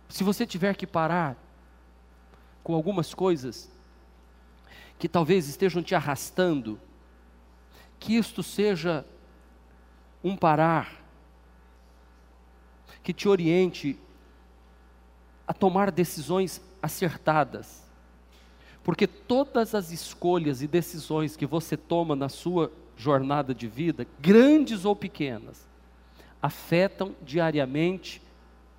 [0.08, 1.36] Se você tiver que parar
[2.64, 3.70] com algumas coisas
[4.98, 6.80] que talvez estejam te arrastando,
[8.00, 9.06] que isto seja
[10.24, 11.00] um parar
[13.04, 13.98] que te oriente
[15.48, 17.89] a tomar decisões acertadas.
[18.84, 24.86] Porque todas as escolhas e decisões que você toma na sua jornada de vida, grandes
[24.86, 25.68] ou pequenas,
[26.42, 28.22] afetam diariamente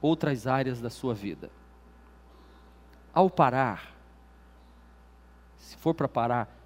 [0.01, 1.51] outras áreas da sua vida.
[3.13, 3.95] Ao parar,
[5.59, 6.57] se for para parar,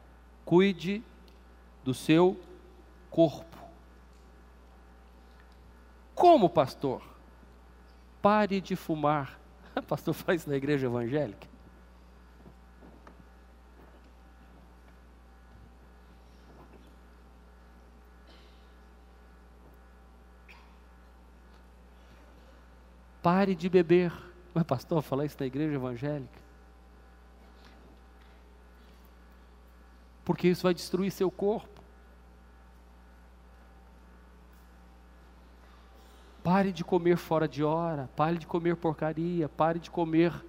[0.45, 1.03] cuide
[1.85, 2.39] do seu
[3.11, 3.57] corpo.
[6.15, 7.03] Como, pastor?
[8.23, 9.39] Pare de fumar.
[9.89, 11.54] Pastor faz na igreja evangélica.
[23.25, 24.13] Pare de beber.
[24.53, 26.39] Mas, pastor, falar isso na igreja evangélica?
[30.23, 31.81] Porque isso vai destruir seu corpo.
[36.43, 40.45] Pare de comer fora de hora, pare de comer porcaria, pare de comer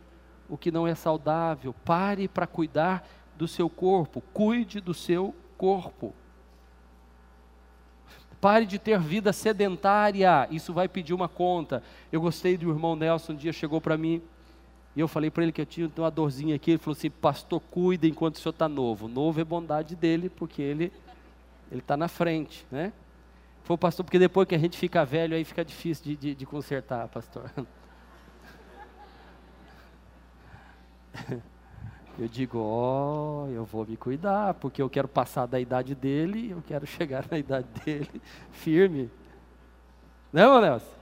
[0.49, 3.07] o que não é saudável, pare para cuidar
[3.37, 6.13] do seu corpo, cuide do seu corpo.
[8.41, 11.81] Pare de ter vida sedentária, isso vai pedir uma conta.
[12.11, 14.21] Eu gostei do irmão Nelson, um dia chegou para mim
[14.95, 16.71] e eu falei para ele que eu tinha uma dorzinha aqui.
[16.71, 19.07] Ele falou assim: Pastor, cuida enquanto o senhor está novo.
[19.07, 20.91] Novo é bondade dele, porque ele
[21.71, 22.93] ele está na frente, né?
[23.63, 26.45] Foi pastor, porque depois que a gente fica velho, aí fica difícil de, de, de
[26.45, 27.49] consertar, pastor.
[32.17, 36.51] Eu digo, ó, oh, eu vou me cuidar, porque eu quero passar da idade dele,
[36.51, 39.11] eu quero chegar na idade dele firme.
[40.31, 40.95] Né, Nelson?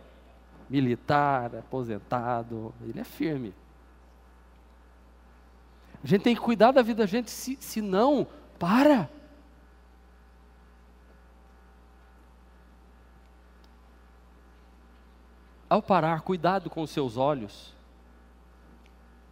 [0.69, 3.53] Militar, aposentado, ele é firme.
[6.03, 8.27] A gente tem que cuidar da vida da gente, se, se não,
[8.59, 9.09] para.
[15.69, 17.73] Ao parar, cuidado com os seus olhos.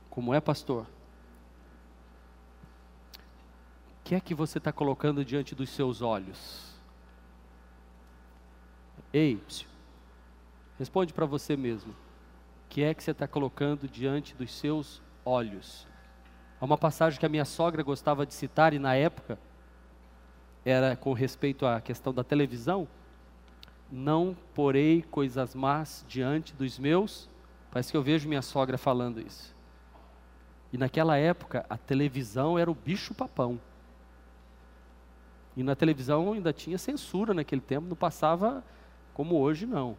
[0.09, 0.87] Como é, pastor?
[3.85, 6.71] O que é que você está colocando diante dos seus olhos?
[9.13, 9.67] Ei, psiu,
[10.77, 11.91] responde para você mesmo.
[11.91, 11.95] O
[12.69, 15.87] que é que você está colocando diante dos seus olhos?
[16.59, 19.37] Há uma passagem que a minha sogra gostava de citar, e na época
[20.63, 22.87] era com respeito à questão da televisão
[23.91, 27.29] não porei coisas más diante dos meus.
[27.69, 29.53] Parece que eu vejo minha sogra falando isso.
[30.71, 33.59] E naquela época, a televisão era o bicho-papão.
[35.55, 38.63] E na televisão ainda tinha censura naquele tempo, não passava
[39.13, 39.97] como hoje, não.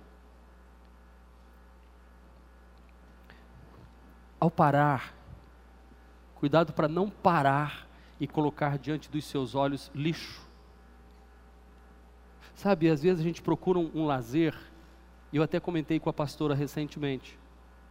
[4.40, 5.14] Ao parar,
[6.34, 7.86] cuidado para não parar
[8.18, 10.52] e colocar diante dos seus olhos lixo
[12.54, 14.54] Sabe, às vezes a gente procura um, um lazer,
[15.32, 17.36] e eu até comentei com a pastora recentemente.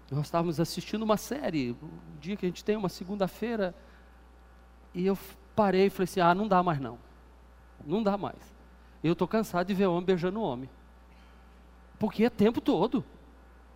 [0.09, 3.75] Nós estávamos assistindo uma série, um dia que a gente tem, uma segunda-feira,
[4.93, 5.17] e eu
[5.55, 6.97] parei e falei assim: ah, não dá mais não.
[7.85, 8.37] Não dá mais.
[9.03, 10.69] Eu estou cansado de ver homem beijando homem.
[11.97, 13.03] Porque é tempo todo.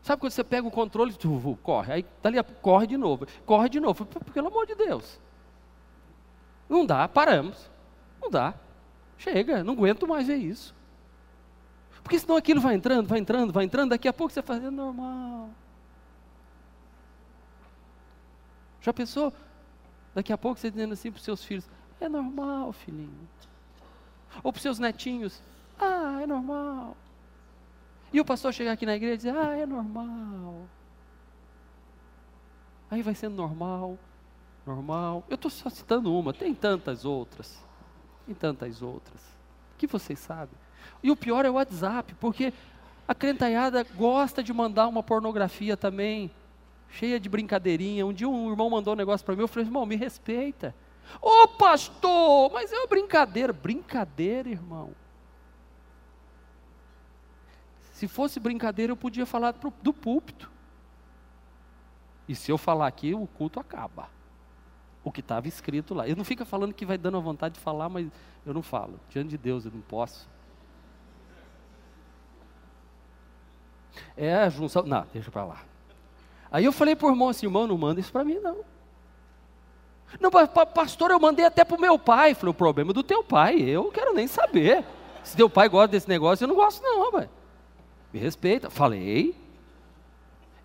[0.02, 3.80] Sabe quando você pega o controle, tu, corre, aí dali corre de novo, corre de
[3.80, 5.20] novo, pelo amor de Deus.
[6.70, 7.70] Não dá, paramos.
[8.22, 8.54] Não dá.
[9.18, 10.76] Chega, não aguento mais ver isso.
[12.04, 14.70] Porque senão aquilo vai entrando, vai entrando, vai entrando, daqui a pouco você faz, é
[14.70, 15.50] normal.
[18.80, 19.34] Já pensou?
[20.14, 21.68] Daqui a pouco você dizendo assim para os seus filhos,
[22.00, 23.28] é normal, filhinho.
[24.44, 25.42] Ou para os seus netinhos,
[25.80, 26.96] ah, é normal.
[28.14, 30.68] E o pastor chegar aqui na igreja e dizer, ah, é normal.
[32.90, 33.98] Aí vai sendo normal,
[34.66, 35.24] normal.
[35.30, 37.62] Eu estou só citando uma, tem tantas outras.
[38.26, 39.22] Tem tantas outras.
[39.78, 40.58] Que vocês sabem.
[41.04, 42.54] E o pior é o WhatsApp, porque
[43.08, 46.32] a crentalhada gosta de mandar uma pornografia também,
[46.90, 48.06] cheia de brincadeirinha.
[48.06, 50.74] Um dia um irmão mandou um negócio para mim, eu falei, irmão, me respeita.
[51.22, 53.54] Ô oh, pastor, mas é uma brincadeira.
[53.54, 54.92] Brincadeira, irmão.
[57.94, 60.52] Se fosse brincadeira, eu podia falar do púlpito.
[62.28, 64.10] E se eu falar aqui, o culto acaba
[65.04, 66.08] o que estava escrito lá.
[66.08, 68.08] Eu não fica falando que vai dando a vontade de falar, mas
[68.46, 69.00] eu não falo.
[69.10, 70.28] Diante de Deus eu não posso.
[74.18, 74.84] É a junção.
[74.84, 75.64] Não, deixa para lá.
[76.52, 78.66] Aí eu falei para o irmão assim, irmão, não manda isso para mim não.
[80.20, 80.32] Não,
[80.74, 82.34] pastor, eu mandei até para o meu pai.
[82.34, 84.84] Falei, o problema é do teu pai, eu quero nem saber.
[85.24, 87.30] Se teu pai gosta desse negócio, eu não gosto não, rapaz.
[88.14, 88.70] Me respeita.
[88.70, 89.36] Falei,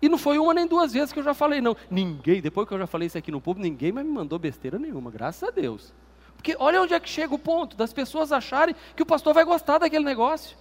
[0.01, 1.77] e não foi uma nem duas vezes que eu já falei, não.
[1.89, 4.79] Ninguém, depois que eu já falei isso aqui no público, ninguém mais me mandou besteira
[4.79, 5.93] nenhuma, graças a Deus.
[6.35, 9.45] Porque olha onde é que chega o ponto das pessoas acharem que o pastor vai
[9.45, 10.57] gostar daquele negócio.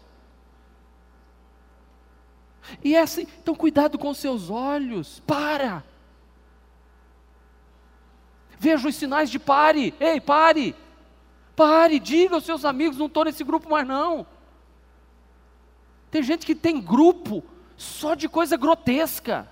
[2.84, 5.82] E é assim, então cuidado com seus olhos, para.
[8.61, 9.94] Veja os sinais de pare.
[9.98, 10.76] Ei, pare.
[11.56, 14.26] Pare, diga aos seus amigos, não estou nesse grupo mais não.
[16.11, 17.42] Tem gente que tem grupo
[17.74, 19.50] só de coisa grotesca.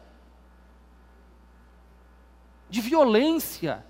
[2.68, 3.82] De violência.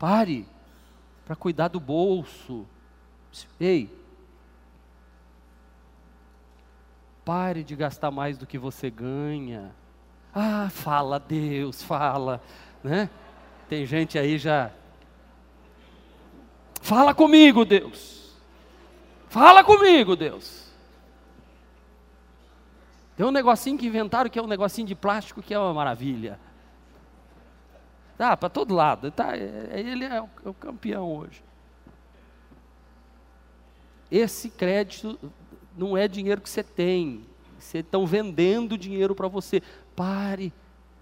[0.00, 0.48] Pare
[1.24, 2.66] para cuidar do bolso.
[3.60, 4.01] Ei,
[7.24, 9.74] pare de gastar mais do que você ganha.
[10.34, 12.42] Ah, fala Deus, fala,
[12.82, 13.08] né?
[13.68, 14.70] Tem gente aí já.
[16.80, 18.36] Fala comigo, Deus.
[19.28, 20.62] Fala comigo, Deus.
[23.16, 26.38] Tem um negocinho que inventaram que é um negocinho de plástico que é uma maravilha.
[28.16, 29.10] Tá, para todo lado.
[29.10, 31.42] Tá, é, é, ele é o, é o campeão hoje.
[34.10, 35.18] Esse crédito
[35.76, 37.24] não é dinheiro que você tem.
[37.58, 39.62] Você estão vendendo dinheiro para você.
[39.94, 40.52] Pare,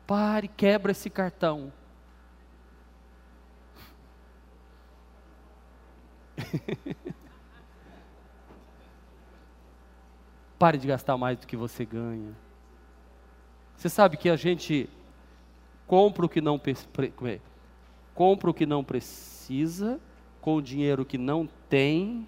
[0.07, 1.73] pare, quebra esse cartão.
[10.59, 12.37] Pare de gastar mais do que você ganha.
[13.77, 14.91] Você sabe que a gente
[15.87, 16.61] compra o que não
[17.25, 17.41] é?
[18.15, 19.99] compra o que não precisa
[20.39, 22.27] com o dinheiro que não tem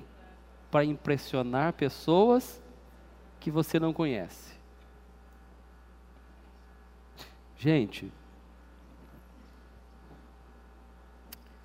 [0.73, 2.59] para impressionar pessoas
[3.39, 4.55] que você não conhece.
[7.59, 8.11] Gente,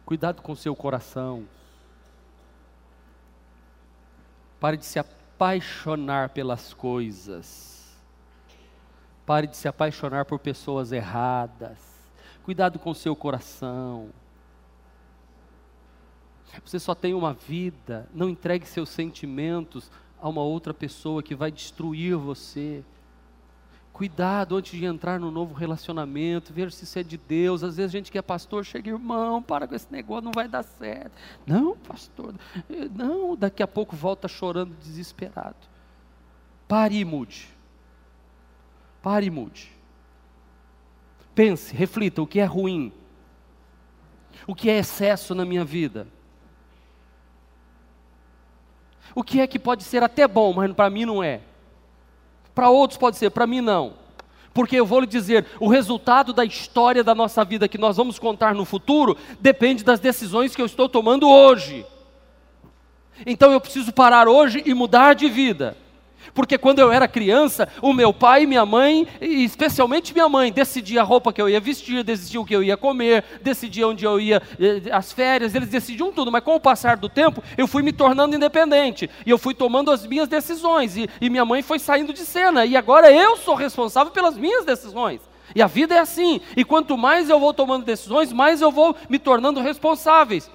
[0.05, 1.47] cuidado com o seu coração.
[4.59, 7.97] Pare de se apaixonar pelas coisas.
[9.25, 11.79] Pare de se apaixonar por pessoas erradas.
[12.43, 14.09] Cuidado com o seu coração.
[16.63, 21.51] Você só tem uma vida, não entregue seus sentimentos a uma outra pessoa que vai
[21.51, 22.83] destruir você.
[23.93, 27.63] Cuidado antes de entrar no novo relacionamento, ver se isso é de Deus.
[27.63, 30.47] Às vezes a gente que é pastor chega, irmão, para com esse negócio, não vai
[30.47, 31.11] dar certo.
[31.45, 32.35] Não, pastor,
[32.93, 35.55] não, daqui a pouco volta chorando, desesperado.
[36.67, 37.49] Pare e mude.
[39.01, 39.71] Pare e mude.
[41.33, 42.91] Pense, reflita o que é ruim,
[44.45, 46.07] o que é excesso na minha vida.
[49.13, 51.41] O que é que pode ser até bom, mas para mim não é.
[52.53, 53.93] Para outros pode ser, para mim não.
[54.53, 58.17] Porque eu vou lhe dizer, o resultado da história da nossa vida que nós vamos
[58.17, 61.85] contar no futuro depende das decisões que eu estou tomando hoje.
[63.25, 65.77] Então eu preciso parar hoje e mudar de vida.
[66.33, 70.51] Porque quando eu era criança, o meu pai e minha mãe, e especialmente minha mãe,
[70.51, 74.05] decidia a roupa que eu ia vestir, decidia o que eu ia comer, decidia onde
[74.05, 76.31] eu ia, eh, as férias, eles decidiam tudo.
[76.31, 79.09] Mas com o passar do tempo, eu fui me tornando independente.
[79.25, 80.97] E eu fui tomando as minhas decisões.
[80.97, 82.65] E, e minha mãe foi saindo de cena.
[82.65, 85.21] E agora eu sou responsável pelas minhas decisões.
[85.55, 86.41] E a vida é assim.
[86.55, 90.49] E quanto mais eu vou tomando decisões, mais eu vou me tornando responsáveis.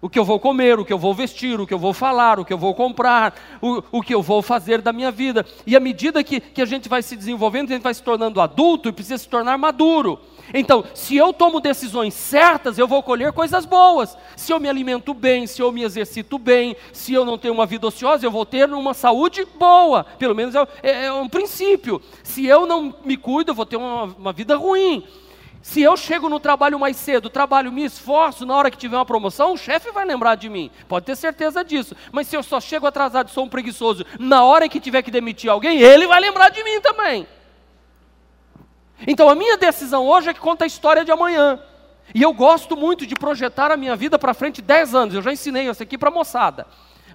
[0.00, 2.38] O que eu vou comer, o que eu vou vestir, o que eu vou falar,
[2.38, 5.44] o que eu vou comprar, o, o que eu vou fazer da minha vida.
[5.66, 8.40] E à medida que, que a gente vai se desenvolvendo, a gente vai se tornando
[8.40, 10.20] adulto e precisa se tornar maduro.
[10.54, 14.16] Então, se eu tomo decisões certas, eu vou colher coisas boas.
[14.36, 17.66] Se eu me alimento bem, se eu me exercito bem, se eu não tenho uma
[17.66, 20.04] vida ociosa, eu vou ter uma saúde boa.
[20.04, 22.00] Pelo menos é, é, é um princípio.
[22.22, 25.04] Se eu não me cuido, eu vou ter uma, uma vida ruim.
[25.68, 29.04] Se eu chego no trabalho mais cedo, trabalho, me esforço, na hora que tiver uma
[29.04, 30.70] promoção, o chefe vai lembrar de mim.
[30.88, 31.94] Pode ter certeza disso.
[32.10, 35.50] Mas se eu só chego atrasado, sou um preguiçoso, na hora que tiver que demitir
[35.50, 37.28] alguém, ele vai lembrar de mim também.
[39.06, 41.60] Então a minha decisão hoje é que conta a história de amanhã.
[42.14, 45.14] E eu gosto muito de projetar a minha vida para frente 10 anos.
[45.16, 46.66] Eu já ensinei isso aqui para a moçada.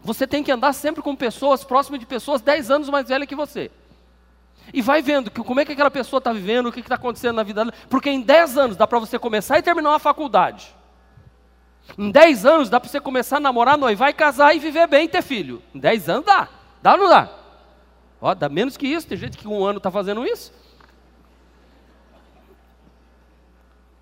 [0.04, 3.36] Você tem que andar sempre com pessoas próximas de pessoas 10 anos mais velhas que
[3.36, 3.72] você.
[4.72, 7.36] E vai vendo que, como é que aquela pessoa está vivendo, o que está acontecendo
[7.36, 7.74] na vida dela.
[7.90, 10.76] Porque em 10 anos dá para você começar e terminar uma faculdade.
[11.98, 15.06] Em 10 anos dá para você começar a namorar, noivar e casar e viver bem
[15.06, 15.62] e ter filho.
[15.74, 16.48] Em 10 anos dá.
[16.82, 17.30] Dá ou não dá?
[18.22, 20.54] Ó, dá menos que isso, tem gente que um ano está fazendo isso.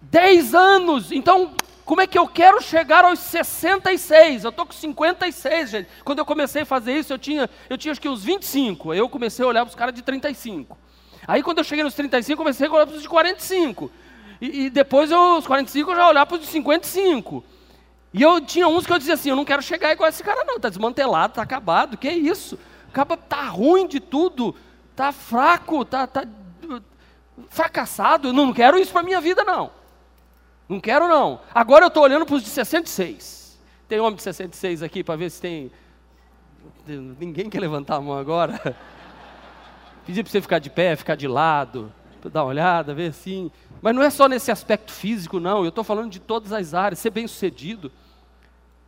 [0.01, 1.55] 10 anos, então
[1.85, 4.43] como é que eu quero chegar aos 66?
[4.43, 5.89] Eu estou com 56, gente.
[6.03, 8.91] Quando eu comecei a fazer isso, eu tinha, eu tinha acho que uns 25.
[8.91, 10.77] Aí eu comecei a olhar para os caras de 35.
[11.27, 13.91] Aí quando eu cheguei nos 35, comecei a olhar para os de 45.
[14.39, 17.43] E, e depois eu, os 45 eu já olhava para os de 55.
[18.13, 20.43] E eu tinha uns que eu dizia assim, eu não quero chegar igual esse cara
[20.43, 22.59] não, está desmantelado, está acabado, que isso?
[22.89, 24.53] Acaba tá ruim de tudo,
[24.95, 26.25] tá fraco, tá, tá
[27.49, 29.71] fracassado, eu não quero isso para minha vida não.
[30.71, 31.41] Não quero não.
[31.53, 33.59] Agora eu estou olhando para os de 66.
[33.89, 35.69] Tem homem de 66 aqui para ver se tem.
[36.87, 38.77] Ninguém quer levantar a mão agora.
[40.07, 41.91] Pedir para você ficar de pé, ficar de lado,
[42.31, 43.51] dar uma olhada, ver assim.
[43.81, 45.63] Mas não é só nesse aspecto físico, não.
[45.63, 47.91] Eu estou falando de todas as áreas, ser bem sucedido.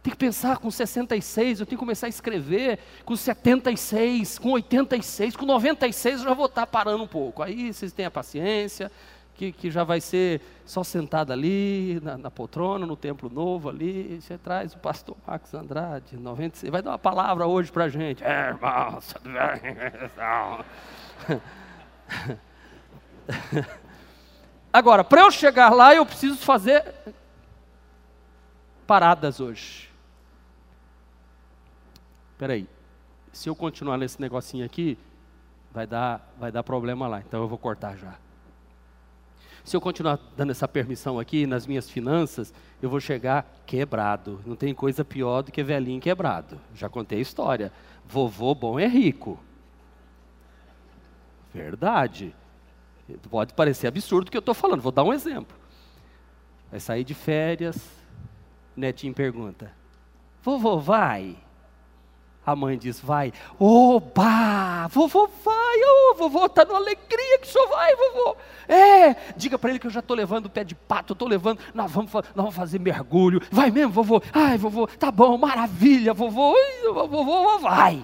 [0.02, 5.36] Tem que pensar com 66, eu tenho que começar a escrever com 76, com 86,
[5.36, 7.44] com 96 eu já vou estar parando um pouco.
[7.44, 8.90] Aí vocês a paciência,
[9.36, 14.22] que, que já vai ser só sentado ali, na, na, poltrona, no templo novo ali.
[14.22, 18.24] Você traz o pastor Marcos Andrade, 96, vai dar uma palavra hoje para a gente.
[18.24, 19.00] É, irmão,
[24.72, 26.94] Agora, para eu chegar lá, eu preciso fazer
[28.88, 29.90] paradas hoje.
[32.32, 32.68] Espera aí,
[33.32, 34.98] se eu continuar nesse negocinho aqui,
[35.72, 38.16] vai dar, vai dar problema lá, então eu vou cortar já.
[39.64, 44.42] Se eu continuar dando essa permissão aqui nas minhas finanças, eu vou chegar quebrado.
[44.46, 46.60] Não tem coisa pior do que velhinho quebrado.
[46.76, 47.72] Já contei a história.
[48.06, 49.40] Vovô bom é rico.
[51.54, 52.36] Verdade.
[53.30, 54.82] Pode parecer absurdo o que eu estou falando.
[54.82, 55.56] Vou dar um exemplo.
[56.70, 57.78] Vai sair de férias.
[58.76, 59.72] Netinho pergunta:
[60.42, 61.38] Vovô vai?
[62.46, 63.32] A mãe diz: Vai.
[63.60, 64.88] Oba!
[64.90, 68.36] Vovô vai, oh, vovô está numa alegria que senhor vai, vovô.
[68.68, 71.60] É, diga para ele que eu já estou levando o pé de pato, estou levando,
[71.74, 73.42] nós vamos, nós vamos fazer mergulho.
[73.52, 74.22] Vai mesmo, vovô?
[74.34, 76.54] Ai, vovô, tá bom, maravilha, vovô.
[76.94, 78.04] Vovô, vai.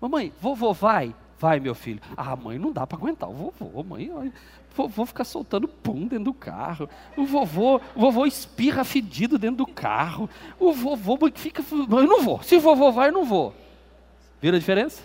[0.00, 1.14] Mamãe, vovô vai.
[1.38, 2.00] Vai, meu filho.
[2.16, 4.12] Ah, mãe, não dá para aguentar o vovô, mãe.
[4.12, 4.32] Olha,
[4.74, 6.88] vovô fica soltando pum dentro do carro.
[7.16, 10.28] O vovô, o vovô espirra fedido dentro do carro.
[10.58, 11.62] O vovô fica.
[11.70, 12.42] Eu não vou.
[12.42, 13.54] Se o vovô vai, eu não vou.
[14.40, 15.02] Vira a diferença?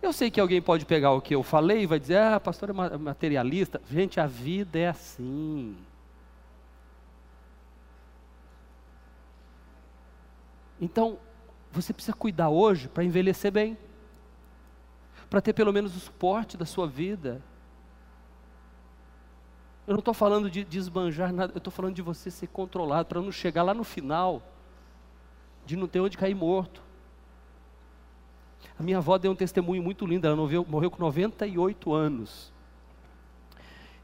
[0.00, 2.70] Eu sei que alguém pode pegar o que eu falei e vai dizer, ah, pastor
[2.70, 3.80] é materialista.
[3.90, 5.76] Gente, a vida é assim.
[10.80, 11.18] Então,
[11.72, 13.76] você precisa cuidar hoje para envelhecer bem
[15.28, 17.42] para ter pelo menos o suporte da sua vida.
[19.86, 23.08] Eu não estou falando de, de esbanjar nada, eu estou falando de você ser controlado,
[23.08, 24.42] para não chegar lá no final,
[25.64, 26.82] de não ter onde cair morto.
[28.78, 32.52] A minha avó deu um testemunho muito lindo, ela morreu, morreu com 98 anos.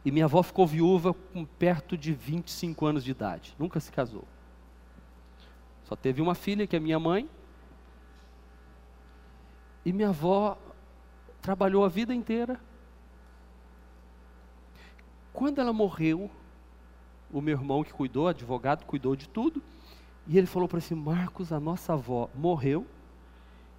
[0.05, 4.25] E minha avó ficou viúva com perto de 25 anos de idade, nunca se casou.
[5.85, 7.29] Só teve uma filha, que é minha mãe.
[9.85, 10.57] E minha avó
[11.45, 12.59] trabalhou a vida inteira.
[15.31, 16.31] Quando ela morreu,
[17.31, 19.63] o meu irmão que cuidou, advogado, cuidou de tudo,
[20.27, 22.87] e ele falou para assim: Marcos, a nossa avó morreu,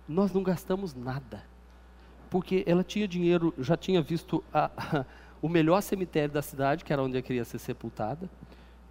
[0.07, 1.43] nós não gastamos nada,
[2.29, 5.05] porque ela tinha dinheiro, já tinha visto a, a,
[5.41, 8.29] o melhor cemitério da cidade, que era onde ela queria ser sepultada,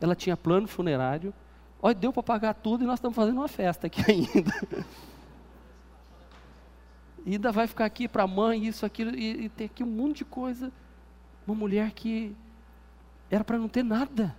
[0.00, 1.32] ela tinha plano funerário,
[1.80, 4.52] olha, deu para pagar tudo e nós estamos fazendo uma festa aqui ainda.
[7.24, 9.86] E ainda vai ficar aqui para a mãe, isso, aquilo, e, e tem aqui um
[9.86, 10.70] monte de coisa.
[11.46, 12.36] Uma mulher que
[13.30, 14.36] era para não ter nada.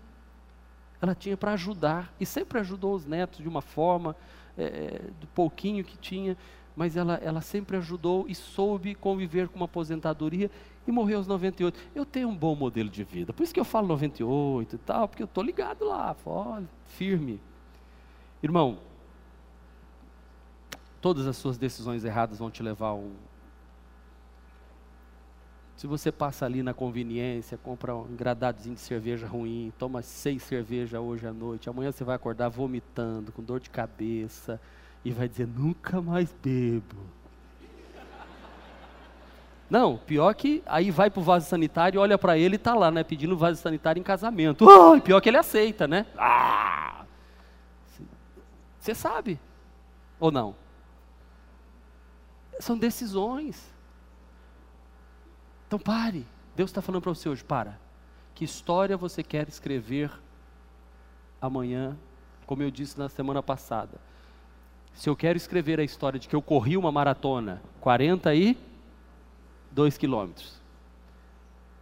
[1.02, 2.14] Ela tinha para ajudar.
[2.20, 4.16] E sempre ajudou os netos de uma forma,
[4.58, 6.38] é, do pouquinho que tinha.
[6.76, 10.52] Mas ela, ela sempre ajudou e soube conviver com uma aposentadoria
[10.88, 11.80] e morreu aos 98.
[11.96, 13.34] Eu tenho um bom modelo de vida.
[13.34, 17.40] Por isso que eu falo 98 e tal, porque eu estou ligado lá, ó, firme.
[18.44, 18.78] Irmão,
[21.06, 23.12] todas as suas decisões erradas vão te levar a um.
[25.78, 31.00] Se você passa ali na conveniência, compra um engradadozinho de cerveja ruim, toma seis cervejas
[31.00, 34.60] hoje à noite, amanhã você vai acordar vomitando, com dor de cabeça,
[35.04, 36.98] e vai dizer: nunca mais bebo.
[39.70, 42.90] Não, pior que aí vai para o vaso sanitário, olha para ele e está lá,
[42.90, 44.66] né, pedindo vaso sanitário em casamento.
[44.68, 46.08] Oh, pior que ele aceita, né?
[46.18, 47.06] Ah!
[48.80, 49.40] Você sabe
[50.20, 50.65] ou não?
[52.60, 53.74] São decisões.
[55.68, 56.26] Então pare.
[56.56, 57.78] Deus está falando para você hoje, para.
[58.34, 60.12] Que história você quer escrever
[61.42, 61.98] amanhã,
[62.46, 64.00] como eu disse na semana passada?
[64.94, 70.62] Se eu quero escrever a história de que eu corri uma maratona, 42 quilômetros,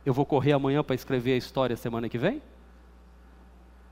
[0.05, 2.41] eu vou correr amanhã para escrever a história semana que vem?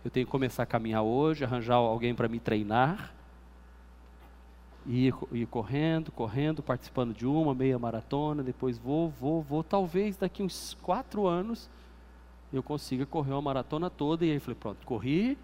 [0.04, 3.14] Eu tenho que começar a caminhar hoje, arranjar alguém para me treinar,
[4.86, 9.64] e ir, correndo, correndo, participando de uma meia maratona, depois vou, vou, vou.
[9.64, 11.70] Talvez daqui uns quatro anos
[12.52, 14.26] eu consiga correr uma maratona toda.
[14.26, 15.38] E aí falei, pronto, corri,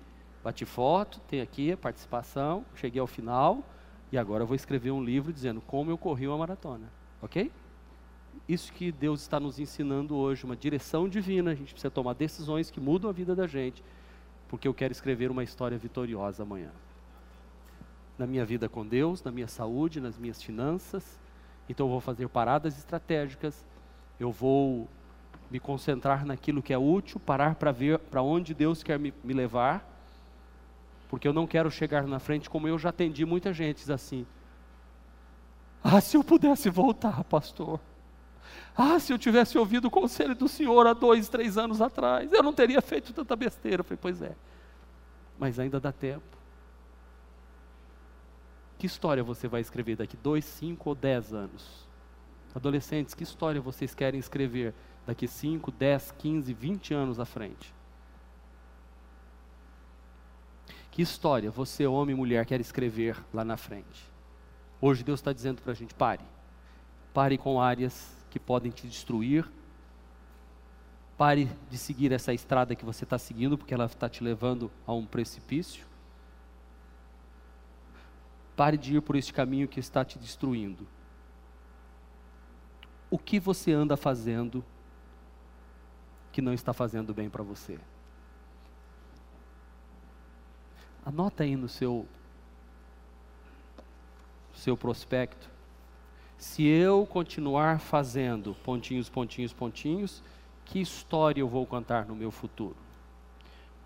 [0.43, 3.63] bati foto, tem aqui a participação, cheguei ao final
[4.11, 7.51] e agora eu vou escrever um livro dizendo como eu corri uma maratona, ok?
[8.47, 11.51] Isso que Deus está nos ensinando hoje, uma direção divina.
[11.51, 13.83] A gente precisa tomar decisões que mudam a vida da gente,
[14.47, 16.71] porque eu quero escrever uma história vitoriosa amanhã
[18.17, 21.19] na minha vida com Deus, na minha saúde, nas minhas finanças.
[21.69, 23.65] Então eu vou fazer paradas estratégicas,
[24.19, 24.87] eu vou
[25.49, 29.33] me concentrar naquilo que é útil, parar para ver para onde Deus quer me, me,
[29.33, 29.85] levar,
[31.09, 34.25] porque eu não quero chegar na frente como eu já atendi muita gente assim.
[35.83, 37.79] Ah, se eu pudesse voltar, pastor.
[38.75, 42.43] Ah, se eu tivesse ouvido o conselho do senhor há dois, três anos atrás, eu
[42.43, 43.81] não teria feito tanta besteira.
[43.81, 44.35] Eu falei, pois é,
[45.37, 46.36] mas ainda dá tempo.
[48.77, 51.87] Que história você vai escrever daqui dois, cinco ou dez anos?
[52.53, 54.73] Adolescentes, que história vocês querem escrever
[55.05, 57.71] daqui 5, 10, 15, 20 anos à frente?
[60.89, 64.03] Que história você, homem e mulher, quer escrever lá na frente?
[64.81, 66.23] Hoje Deus está dizendo para a gente: pare.
[67.13, 69.47] Pare com áreas que podem te destruir.
[71.15, 74.93] Pare de seguir essa estrada que você está seguindo, porque ela está te levando a
[74.93, 75.85] um precipício.
[78.57, 80.87] Pare de ir por este caminho que está te destruindo.
[83.07, 84.65] O que você anda fazendo
[86.31, 87.79] que não está fazendo bem para você?
[91.05, 92.07] Anota aí no seu
[94.53, 95.47] seu prospecto.
[96.35, 100.23] Se eu continuar fazendo pontinhos, pontinhos, pontinhos,
[100.65, 102.75] que história eu vou contar no meu futuro?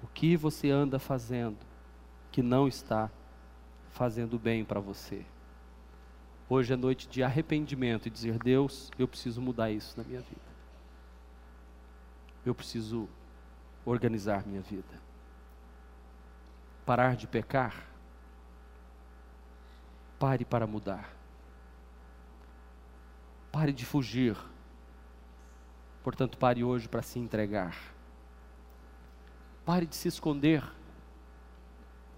[0.01, 1.57] O que você anda fazendo
[2.32, 3.11] que não está
[3.92, 5.26] fazendo bem para você?
[6.50, 10.52] Hoje é noite de arrependimento e dizer: Deus, eu preciso mudar isso na minha vida.
[12.46, 13.08] Eu preciso
[13.86, 15.00] organizar minha vida.
[16.86, 17.86] Parar de pecar.
[20.20, 21.14] Pare para mudar.
[23.52, 24.38] Pare de fugir.
[26.04, 27.78] Portanto, pare hoje para se entregar.
[29.64, 30.64] Pare de se esconder.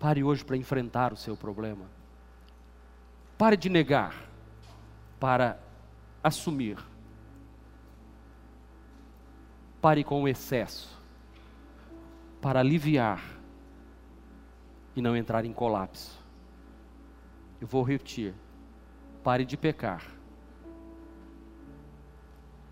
[0.03, 1.85] Pare hoje para enfrentar o seu problema.
[3.37, 4.13] Pare de negar
[5.17, 5.57] para
[6.21, 6.77] assumir.
[9.81, 11.01] Pare com o excesso
[12.41, 13.23] para aliviar
[14.93, 16.21] e não entrar em colapso.
[17.61, 18.33] Eu vou repetir.
[19.23, 20.05] Pare de pecar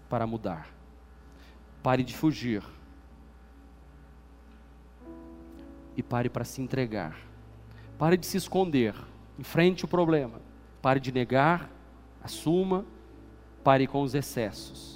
[0.10, 0.68] para mudar.
[1.82, 2.62] Pare de fugir.
[5.96, 7.18] E pare para se entregar.
[7.98, 8.96] Pare de se esconder.
[9.38, 10.42] Enfrente o problema.
[10.82, 11.70] Pare de negar.
[12.24, 12.86] Assuma.
[13.64, 14.92] Pare com os excessos.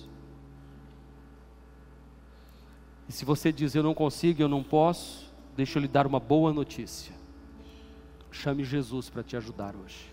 [3.07, 6.19] E se você diz eu não consigo, eu não posso, deixa eu lhe dar uma
[6.19, 7.13] boa notícia.
[8.31, 10.11] Chame Jesus para te ajudar hoje.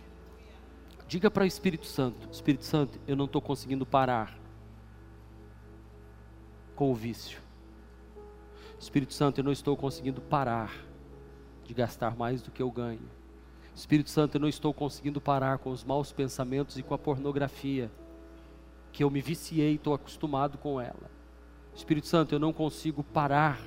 [1.08, 4.38] Diga para o Espírito Santo: Espírito Santo, eu não estou conseguindo parar
[6.76, 7.41] com o vício.
[8.82, 10.74] Espírito Santo, eu não estou conseguindo parar
[11.62, 13.08] de gastar mais do que eu ganho.
[13.72, 17.88] Espírito Santo, eu não estou conseguindo parar com os maus pensamentos e com a pornografia,
[18.90, 21.08] que eu me viciei, estou acostumado com ela.
[21.72, 23.60] Espírito Santo, eu não consigo parar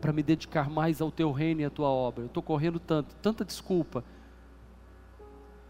[0.00, 2.24] para me dedicar mais ao teu reino e à tua obra.
[2.24, 4.02] Eu estou correndo tanto, tanta desculpa.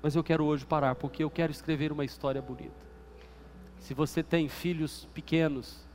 [0.02, 2.85] Mas eu quero hoje parar, porque eu quero escrever uma história bonita.
[3.86, 5.86] Se você tem filhos pequenos,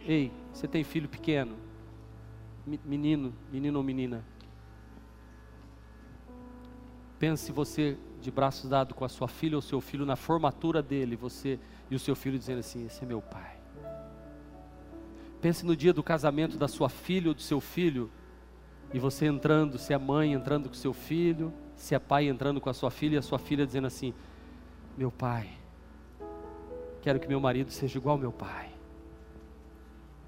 [0.00, 1.56] ei, você tem filho pequeno,
[2.84, 4.24] menino, menino ou menina,
[7.18, 11.16] pense você de braços dados com a sua filha ou seu filho na formatura dele,
[11.16, 11.58] você
[11.90, 13.58] e o seu filho dizendo assim: Esse é meu pai.
[15.40, 18.08] Pense no dia do casamento da sua filha ou do seu filho,
[18.94, 22.70] e você entrando, se é mãe entrando com seu filho, se é pai entrando com
[22.70, 24.14] a sua filha, e a sua filha dizendo assim:
[24.96, 25.58] Meu pai,
[27.02, 28.70] quero que meu marido seja igual ao meu pai.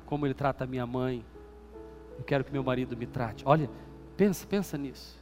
[0.07, 1.25] Como ele trata a minha mãe,
[2.18, 3.43] eu quero que meu marido me trate.
[3.47, 3.71] Olha,
[4.16, 5.18] pensa, pensa nisso.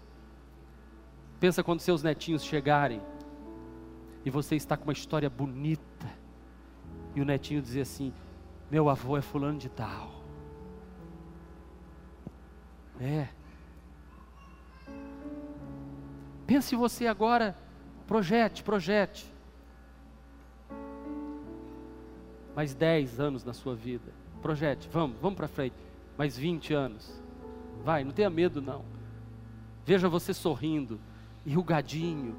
[1.39, 3.01] Pensa quando seus netinhos chegarem
[4.25, 6.11] e você está com uma história bonita
[7.15, 8.13] e o netinho dizer assim:
[8.71, 10.19] Meu avô é fulano de tal.
[13.01, 13.29] É.
[16.47, 17.57] Pense você agora,
[18.07, 19.38] projete, projete.
[22.59, 24.13] Mais 10 anos na sua vida.
[24.43, 25.77] Projete, vamos, vamos para frente.
[26.17, 27.23] Mais 20 anos.
[27.85, 28.85] Vai, não tenha medo não.
[29.87, 30.99] Veja você sorrindo,
[31.47, 32.35] enrugadinho.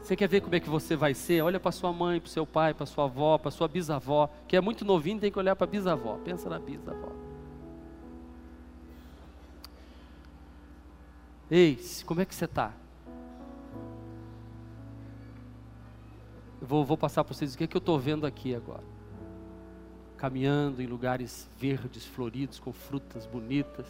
[0.00, 1.42] Você quer ver como é que você vai ser?
[1.42, 4.60] Olha para sua mãe, para seu pai, para sua avó, para sua bisavó, que é
[4.60, 6.18] muito novinho, tem que olhar para bisavó.
[6.18, 7.10] Pensa na bisavó.
[11.50, 12.72] Ei, como é que você está?
[16.62, 18.97] Vou, vou, passar para vocês o que, é que eu estou vendo aqui agora.
[20.18, 23.86] Caminhando em lugares verdes, floridos, com frutas bonitas.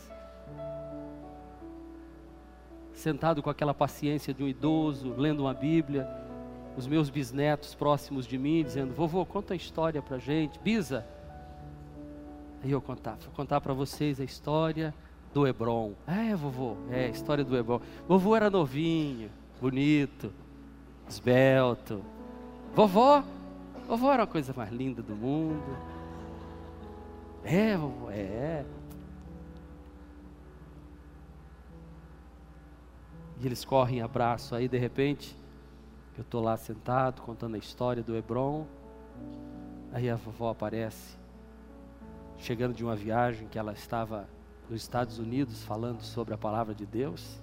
[2.93, 6.07] Sentado com aquela paciência de um idoso, lendo uma Bíblia.
[6.77, 10.61] Os meus bisnetos próximos de mim, dizendo: Vovô, conta a história para gente.
[10.61, 11.05] Bisa.
[12.63, 14.93] Aí eu contar, vou contar para vocês a história
[15.33, 15.93] do Hebron.
[16.07, 17.81] É, vovô, é, história do Hebron.
[18.07, 20.33] Vovô era novinho, bonito,
[21.09, 22.03] esbelto.
[22.75, 23.23] Vovó,
[23.87, 25.98] vovó era a coisa mais linda do mundo.
[27.51, 28.63] É, vovô, é.
[33.41, 34.55] E eles correm abraço.
[34.55, 35.35] Aí, de repente,
[36.19, 38.67] eu estou lá sentado, contando a história do Hebron.
[39.95, 41.17] Aí a vovó aparece,
[42.37, 44.29] chegando de uma viagem que ela estava
[44.69, 47.41] nos Estados Unidos falando sobre a palavra de Deus.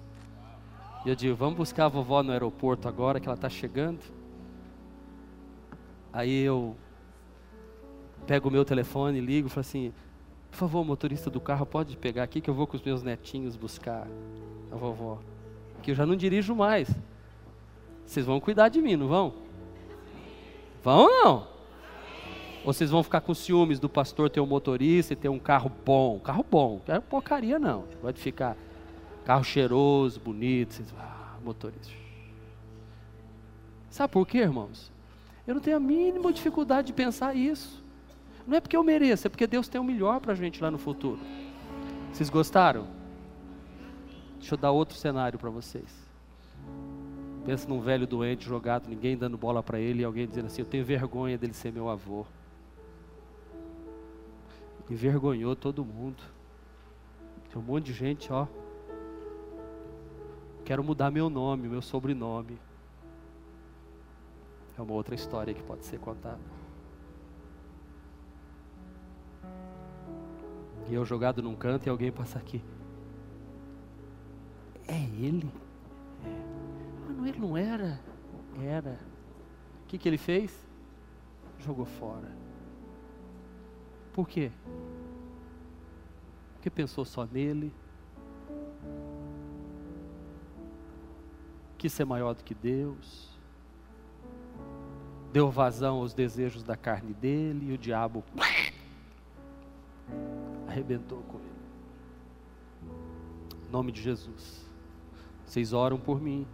[1.04, 4.04] E eu digo: Vamos buscar a vovó no aeroporto agora que ela está chegando.
[6.12, 6.76] Aí eu
[8.26, 9.92] pego o meu telefone, ligo falo assim:
[10.50, 13.56] Por favor, motorista do carro, pode pegar aqui que eu vou com os meus netinhos
[13.56, 14.06] buscar
[14.70, 15.18] a vovó.
[15.82, 16.90] Que eu já não dirijo mais.
[18.04, 19.34] Vocês vão cuidar de mim, não vão?
[20.82, 21.48] Vão ou não?
[22.64, 25.70] Ou vocês vão ficar com ciúmes do pastor ter um motorista e ter um carro
[25.84, 26.18] bom?
[26.18, 27.84] Carro bom, não é porcaria não.
[28.00, 28.56] Pode ficar
[29.24, 31.92] carro cheiroso, bonito, vocês, ah, motorista.
[33.90, 34.90] Sabe por quê, irmãos?
[35.46, 37.85] Eu não tenho a mínima dificuldade de pensar isso.
[38.46, 40.70] Não é porque eu mereço, é porque Deus tem o melhor para a gente lá
[40.70, 41.18] no futuro.
[42.12, 42.86] Vocês gostaram?
[44.38, 46.06] Deixa eu dar outro cenário para vocês.
[47.44, 50.66] Pensa num velho doente jogado, ninguém dando bola para ele e alguém dizendo assim: Eu
[50.66, 52.24] tenho vergonha dele ser meu avô.
[54.88, 56.22] Envergonhou todo mundo.
[57.50, 58.46] Tem um monte de gente, ó.
[60.64, 62.58] Quero mudar meu nome, meu sobrenome.
[64.78, 66.40] É uma outra história que pode ser contada.
[70.88, 72.62] E eu jogado num canto e alguém passa aqui.
[74.86, 75.50] É ele?
[77.18, 78.00] Mas ele não era.
[78.62, 78.98] Era.
[79.82, 80.66] O que, que ele fez?
[81.58, 82.30] Jogou fora.
[84.12, 84.52] Por quê?
[86.54, 87.72] Porque pensou só nele.
[91.76, 93.36] Quis ser maior do que Deus.
[95.32, 98.24] Deu vazão aos desejos da carne dele e o diabo
[100.76, 101.46] arrebentou com ele.
[103.66, 104.66] Em nome de Jesus.
[105.44, 106.46] Vocês oram por mim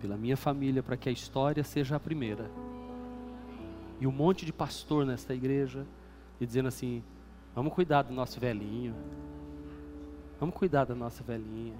[0.00, 2.50] pela minha família, para que a história seja a primeira.
[4.00, 5.86] E um monte de pastor nesta igreja,
[6.40, 7.04] e dizendo assim:
[7.54, 8.96] vamos cuidar do nosso velhinho,
[10.40, 11.76] vamos cuidar da nossa velhinha.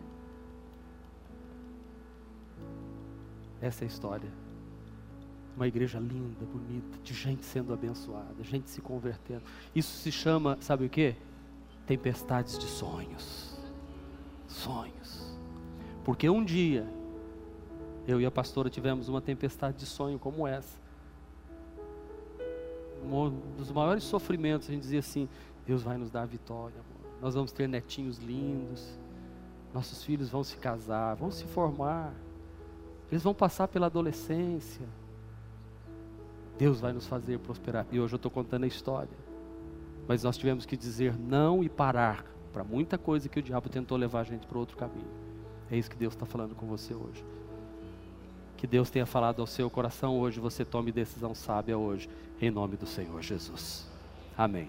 [3.60, 4.30] Essa é a história.
[5.56, 9.42] Uma igreja linda, bonita, de gente sendo abençoada, gente se convertendo.
[9.74, 11.16] Isso se chama, sabe o que?
[11.86, 13.58] Tempestades de sonhos.
[14.46, 15.36] Sonhos.
[16.04, 16.86] Porque um dia
[18.06, 20.80] eu e a pastora tivemos uma tempestade de sonho como essa.
[23.04, 25.28] Um dos maiores sofrimentos, a gente dizia assim:
[25.66, 27.12] Deus vai nos dar a vitória, amor.
[27.20, 28.98] nós vamos ter netinhos lindos,
[29.72, 32.12] nossos filhos vão se casar, vão se formar,
[33.10, 34.86] eles vão passar pela adolescência.
[36.58, 37.86] Deus vai nos fazer prosperar.
[37.90, 39.21] E hoje eu estou contando a história.
[40.06, 43.96] Mas nós tivemos que dizer não e parar para muita coisa que o diabo tentou
[43.96, 45.06] levar a gente para outro caminho.
[45.70, 47.24] É isso que Deus está falando com você hoje.
[48.56, 52.08] Que Deus tenha falado ao seu coração hoje, você tome decisão sábia hoje,
[52.40, 53.86] em nome do Senhor Jesus.
[54.36, 54.68] Amém.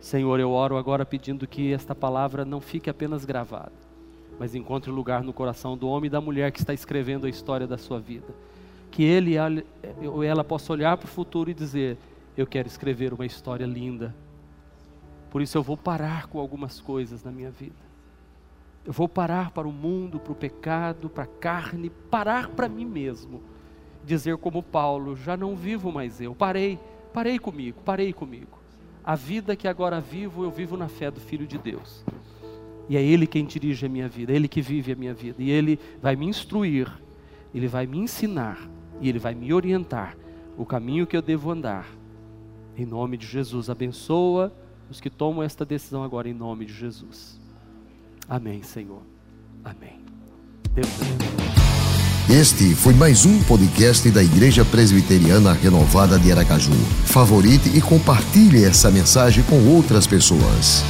[0.00, 3.72] Senhor, eu oro agora pedindo que esta palavra não fique apenas gravada,
[4.38, 7.66] mas encontre lugar no coração do homem e da mulher que está escrevendo a história
[7.66, 8.34] da sua vida.
[8.90, 9.36] Que ele
[10.02, 11.96] ou ela possa olhar para o futuro e dizer:
[12.36, 14.14] Eu quero escrever uma história linda.
[15.30, 17.84] Por isso eu vou parar com algumas coisas na minha vida.
[18.84, 22.84] Eu vou parar para o mundo, para o pecado, para a carne, parar para mim
[22.84, 23.42] mesmo.
[24.04, 26.78] Dizer como Paulo: já não vivo mais eu, parei,
[27.12, 28.58] parei comigo, parei comigo.
[29.02, 32.04] A vida que agora vivo, eu vivo na fé do Filho de Deus.
[32.88, 35.42] E é Ele quem dirige a minha vida, é Ele que vive a minha vida.
[35.42, 36.90] E Ele vai me instruir,
[37.54, 38.68] Ele vai me ensinar,
[39.00, 40.16] e Ele vai me orientar
[40.56, 41.86] o caminho que eu devo andar.
[42.76, 44.52] Em nome de Jesus, abençoa
[44.90, 47.38] os que tomam esta decisão agora, em nome de Jesus.
[48.28, 49.02] Amém, Senhor.
[49.64, 50.00] Amém.
[50.72, 50.88] Deus
[52.28, 56.72] Este foi mais um podcast da Igreja Presbiteriana Renovada de Aracaju.
[57.06, 60.82] Favorite e compartilhe essa mensagem com outras pessoas.